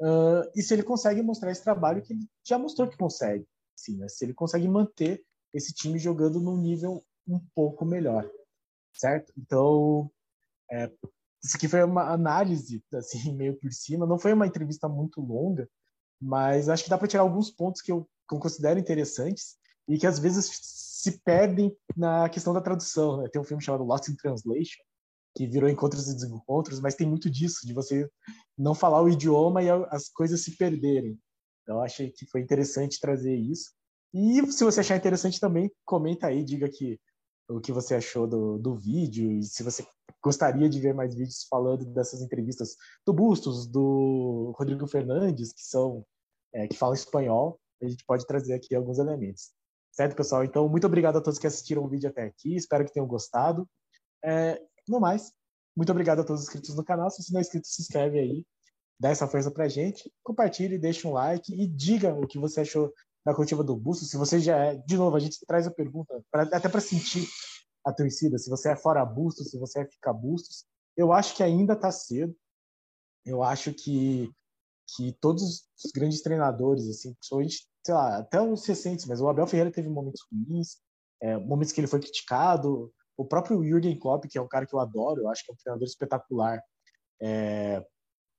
Uh, 0.00 0.48
e 0.54 0.62
se 0.62 0.74
ele 0.74 0.82
consegue 0.82 1.22
mostrar 1.22 1.50
esse 1.50 1.64
trabalho 1.64 2.02
que 2.02 2.12
ele 2.12 2.26
já 2.46 2.58
mostrou 2.58 2.88
que 2.88 2.96
consegue, 2.96 3.46
sim, 3.74 3.96
né? 3.96 4.08
se 4.08 4.24
ele 4.24 4.34
consegue 4.34 4.68
manter 4.68 5.24
esse 5.52 5.72
time 5.72 5.98
jogando 5.98 6.40
num 6.40 6.56
nível 6.56 7.04
um 7.26 7.40
pouco 7.54 7.84
melhor, 7.84 8.28
certo? 8.94 9.32
Então, 9.36 10.10
é, 10.70 10.90
isso 11.42 11.56
aqui 11.56 11.68
foi 11.68 11.82
uma 11.82 12.10
análise, 12.12 12.82
assim, 12.94 13.32
meio 13.36 13.58
por 13.58 13.72
cima, 13.72 14.06
não 14.06 14.18
foi 14.18 14.32
uma 14.32 14.46
entrevista 14.46 14.88
muito 14.88 15.20
longa, 15.20 15.68
mas 16.20 16.68
acho 16.68 16.84
que 16.84 16.90
dá 16.90 16.98
para 16.98 17.08
tirar 17.08 17.22
alguns 17.22 17.50
pontos 17.50 17.80
que 17.80 17.92
eu, 17.92 18.08
que 18.28 18.34
eu 18.34 18.38
considero 18.38 18.80
interessantes 18.80 19.56
e 19.88 19.98
que 19.98 20.06
às 20.06 20.18
vezes 20.18 20.50
se 20.52 21.20
perdem 21.20 21.76
na 21.96 22.28
questão 22.28 22.52
da 22.52 22.60
tradução. 22.60 23.18
Né? 23.18 23.28
Tem 23.28 23.40
um 23.40 23.44
filme 23.44 23.62
chamado 23.62 23.84
Lost 23.84 24.08
in 24.08 24.16
Translation, 24.16 24.82
que 25.36 25.46
virou 25.46 25.68
Encontros 25.68 26.08
e 26.08 26.14
Desencontros, 26.14 26.80
mas 26.80 26.94
tem 26.94 27.06
muito 27.06 27.30
disso, 27.30 27.66
de 27.66 27.72
você 27.72 28.10
não 28.56 28.74
falar 28.74 29.02
o 29.02 29.08
idioma 29.08 29.62
e 29.62 29.68
as 29.70 30.08
coisas 30.08 30.42
se 30.42 30.56
perderem. 30.56 31.18
Então, 31.62 31.80
achei 31.82 32.10
que 32.10 32.26
foi 32.26 32.40
interessante 32.40 32.98
trazer 32.98 33.36
isso. 33.36 33.72
E 34.18 34.50
se 34.50 34.64
você 34.64 34.80
achar 34.80 34.96
interessante 34.96 35.38
também, 35.38 35.70
comenta 35.84 36.28
aí, 36.28 36.42
diga 36.42 36.70
que 36.70 36.98
o 37.50 37.60
que 37.60 37.70
você 37.70 37.96
achou 37.96 38.26
do, 38.26 38.58
do 38.58 38.74
vídeo 38.74 39.30
e 39.30 39.42
se 39.42 39.62
você 39.62 39.86
gostaria 40.24 40.70
de 40.70 40.80
ver 40.80 40.94
mais 40.94 41.14
vídeos 41.14 41.46
falando 41.50 41.84
dessas 41.84 42.22
entrevistas 42.22 42.76
do 43.04 43.12
Bustos, 43.12 43.66
do 43.66 44.54
Rodrigo 44.56 44.86
Fernandes, 44.86 45.52
que 45.52 45.60
são 45.60 46.02
é, 46.54 46.66
que 46.66 46.78
falam 46.78 46.94
espanhol, 46.94 47.60
a 47.82 47.86
gente 47.86 48.06
pode 48.06 48.26
trazer 48.26 48.54
aqui 48.54 48.74
alguns 48.74 48.98
elementos. 48.98 49.52
Certo, 49.92 50.16
pessoal? 50.16 50.44
Então, 50.44 50.66
muito 50.66 50.86
obrigado 50.86 51.18
a 51.18 51.20
todos 51.20 51.38
que 51.38 51.46
assistiram 51.46 51.84
o 51.84 51.88
vídeo 51.88 52.08
até 52.08 52.22
aqui. 52.22 52.56
Espero 52.56 52.86
que 52.86 52.94
tenham 52.94 53.06
gostado. 53.06 53.68
É, 54.24 54.58
no 54.88 54.98
mais, 54.98 55.30
muito 55.76 55.92
obrigado 55.92 56.20
a 56.20 56.24
todos 56.24 56.40
os 56.40 56.48
inscritos 56.48 56.74
no 56.74 56.82
canal. 56.82 57.10
Se 57.10 57.22
você 57.22 57.32
não 57.34 57.40
é 57.40 57.42
inscrito, 57.42 57.66
se 57.66 57.82
inscreve 57.82 58.18
aí. 58.18 58.46
Dá 58.98 59.10
essa 59.10 59.28
força 59.28 59.50
pra 59.50 59.68
gente. 59.68 60.10
Compartilhe, 60.22 60.78
deixe 60.78 61.06
um 61.06 61.12
like 61.12 61.52
e 61.52 61.66
diga 61.66 62.14
o 62.14 62.26
que 62.26 62.38
você 62.38 62.62
achou 62.62 62.90
da 63.26 63.34
coletiva 63.34 63.64
do 63.64 63.74
Busto. 63.74 64.04
Se 64.04 64.16
você 64.16 64.38
já 64.38 64.56
é, 64.56 64.76
de 64.76 64.96
novo, 64.96 65.16
a 65.16 65.20
gente 65.20 65.44
traz 65.44 65.66
a 65.66 65.70
pergunta, 65.70 66.22
pra, 66.30 66.42
até 66.44 66.68
para 66.68 66.80
sentir 66.80 67.26
a 67.84 67.92
torcida, 67.92 68.38
se 68.38 68.48
você 68.48 68.70
é 68.70 68.76
fora 68.76 69.04
Bustos, 69.04 69.50
se 69.50 69.58
você 69.58 69.80
é 69.80 69.84
ficar 69.84 70.12
Bustos. 70.12 70.64
Eu 70.96 71.12
acho 71.12 71.34
que 71.34 71.42
ainda 71.42 71.72
está 71.72 71.90
cedo. 71.90 72.34
Eu 73.24 73.42
acho 73.42 73.74
que, 73.74 74.30
que 74.94 75.12
todos 75.20 75.64
os 75.84 75.90
grandes 75.92 76.22
treinadores, 76.22 76.88
assim, 76.88 77.12
principalmente, 77.14 77.66
sei 77.84 77.94
lá, 77.94 78.18
até 78.18 78.40
os 78.40 78.64
recentes, 78.64 79.04
mas 79.06 79.20
o 79.20 79.28
Abel 79.28 79.46
Ferreira 79.48 79.72
teve 79.72 79.88
momentos 79.88 80.20
ruins, 80.30 80.76
é, 81.20 81.36
momentos 81.36 81.72
que 81.72 81.80
ele 81.80 81.88
foi 81.88 81.98
criticado. 81.98 82.92
O 83.16 83.24
próprio 83.24 83.60
Jürgen 83.64 83.98
Klopp, 83.98 84.26
que 84.26 84.38
é 84.38 84.40
um 84.40 84.46
cara 84.46 84.66
que 84.66 84.74
eu 84.74 84.78
adoro, 84.78 85.22
eu 85.22 85.28
acho 85.28 85.44
que 85.44 85.50
é 85.50 85.54
um 85.54 85.56
treinador 85.56 85.88
espetacular, 85.88 86.62
é, 87.20 87.84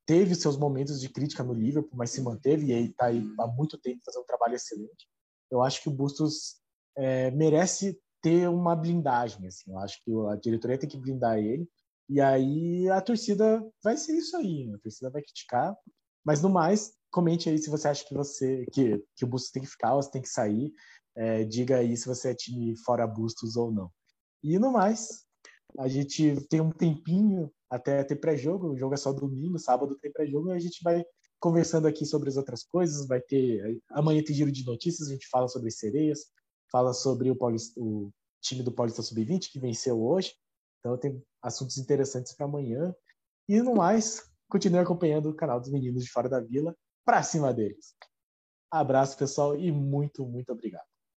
teve 0.07 0.33
seus 0.33 0.57
momentos 0.57 0.99
de 1.01 1.09
crítica 1.09 1.43
no 1.43 1.53
Liverpool, 1.53 1.97
mas 1.97 2.11
se 2.11 2.21
manteve 2.21 2.67
e 2.67 2.73
aí 2.73 2.85
está 2.85 3.07
aí 3.07 3.21
há 3.39 3.45
muito 3.45 3.77
tempo 3.77 4.01
fazendo 4.03 4.23
um 4.23 4.27
trabalho 4.27 4.55
excelente. 4.55 5.05
Eu 5.51 5.61
acho 5.61 5.83
que 5.83 5.89
o 5.89 5.93
Bustos 5.93 6.55
é, 6.97 7.29
merece 7.31 7.99
ter 8.21 8.49
uma 8.49 8.75
blindagem, 8.75 9.45
assim. 9.45 9.69
Eu 9.69 9.77
acho 9.79 10.01
que 10.03 10.11
a 10.31 10.35
diretoria 10.37 10.77
tem 10.77 10.89
que 10.89 10.97
blindar 10.97 11.37
ele 11.37 11.69
e 12.09 12.21
aí 12.21 12.89
a 12.89 13.01
torcida 13.01 13.61
vai 13.83 13.97
ser 13.97 14.17
isso 14.17 14.37
aí, 14.37 14.65
né? 14.65 14.75
a 14.75 14.79
torcida 14.79 15.09
vai 15.09 15.21
criticar, 15.21 15.75
mas 16.25 16.41
no 16.41 16.49
mais, 16.49 16.93
comente 17.11 17.49
aí 17.49 17.57
se 17.57 17.69
você 17.69 17.89
acha 17.89 18.05
que 18.05 18.13
você 18.13 18.65
que, 18.71 19.03
que 19.15 19.25
o 19.25 19.27
Bustos 19.27 19.51
tem 19.51 19.61
que 19.61 19.69
ficar 19.69 19.93
ou 19.93 20.01
se 20.01 20.11
tem 20.11 20.21
que 20.21 20.29
sair. 20.29 20.71
É, 21.15 21.43
diga 21.43 21.77
aí 21.77 21.97
se 21.97 22.05
você 22.05 22.29
é 22.29 22.35
time 22.35 22.77
fora 22.85 23.05
Bustos 23.05 23.57
ou 23.57 23.71
não. 23.71 23.91
E 24.43 24.57
no 24.57 24.71
mais, 24.71 25.25
a 25.79 25.87
gente 25.87 26.35
tem 26.47 26.61
um 26.61 26.71
tempinho 26.71 27.51
até 27.69 28.03
ter 28.03 28.15
pré-jogo, 28.15 28.69
o 28.69 28.77
jogo 28.77 28.93
é 28.93 28.97
só 28.97 29.11
domingo, 29.11 29.59
sábado 29.59 29.97
tem 29.97 30.11
pré-jogo, 30.11 30.49
e 30.49 30.53
a 30.53 30.59
gente 30.59 30.81
vai 30.83 31.03
conversando 31.39 31.87
aqui 31.87 32.05
sobre 32.05 32.29
as 32.29 32.37
outras 32.37 32.63
coisas, 32.63 33.07
vai 33.07 33.21
ter 33.21 33.79
amanhã 33.91 34.23
tem 34.23 34.35
giro 34.35 34.51
de 34.51 34.65
notícias, 34.65 35.09
a 35.09 35.11
gente 35.11 35.27
fala 35.27 35.47
sobre 35.47 35.67
as 35.67 35.77
sereias, 35.77 36.25
fala 36.71 36.93
sobre 36.93 37.29
o, 37.29 37.35
Paulista, 37.35 37.79
o 37.79 38.11
time 38.41 38.63
do 38.63 38.71
Paulista 38.71 39.01
Sub-20 39.01 39.51
que 39.51 39.59
venceu 39.59 40.01
hoje. 40.01 40.33
Então 40.79 40.97
tem 40.97 41.21
assuntos 41.41 41.77
interessantes 41.77 42.33
para 42.33 42.45
amanhã. 42.45 42.93
E 43.47 43.61
no 43.61 43.75
mais, 43.75 44.29
continue 44.49 44.79
acompanhando 44.79 45.29
o 45.29 45.35
canal 45.35 45.59
dos 45.59 45.69
meninos 45.69 46.03
de 46.03 46.11
Fora 46.11 46.29
da 46.29 46.39
Vila, 46.39 46.75
para 47.05 47.23
cima 47.23 47.53
deles. 47.53 47.95
Abraço, 48.71 49.17
pessoal, 49.17 49.55
e 49.55 49.71
muito, 49.71 50.25
muito 50.25 50.51
obrigado. 50.51 50.85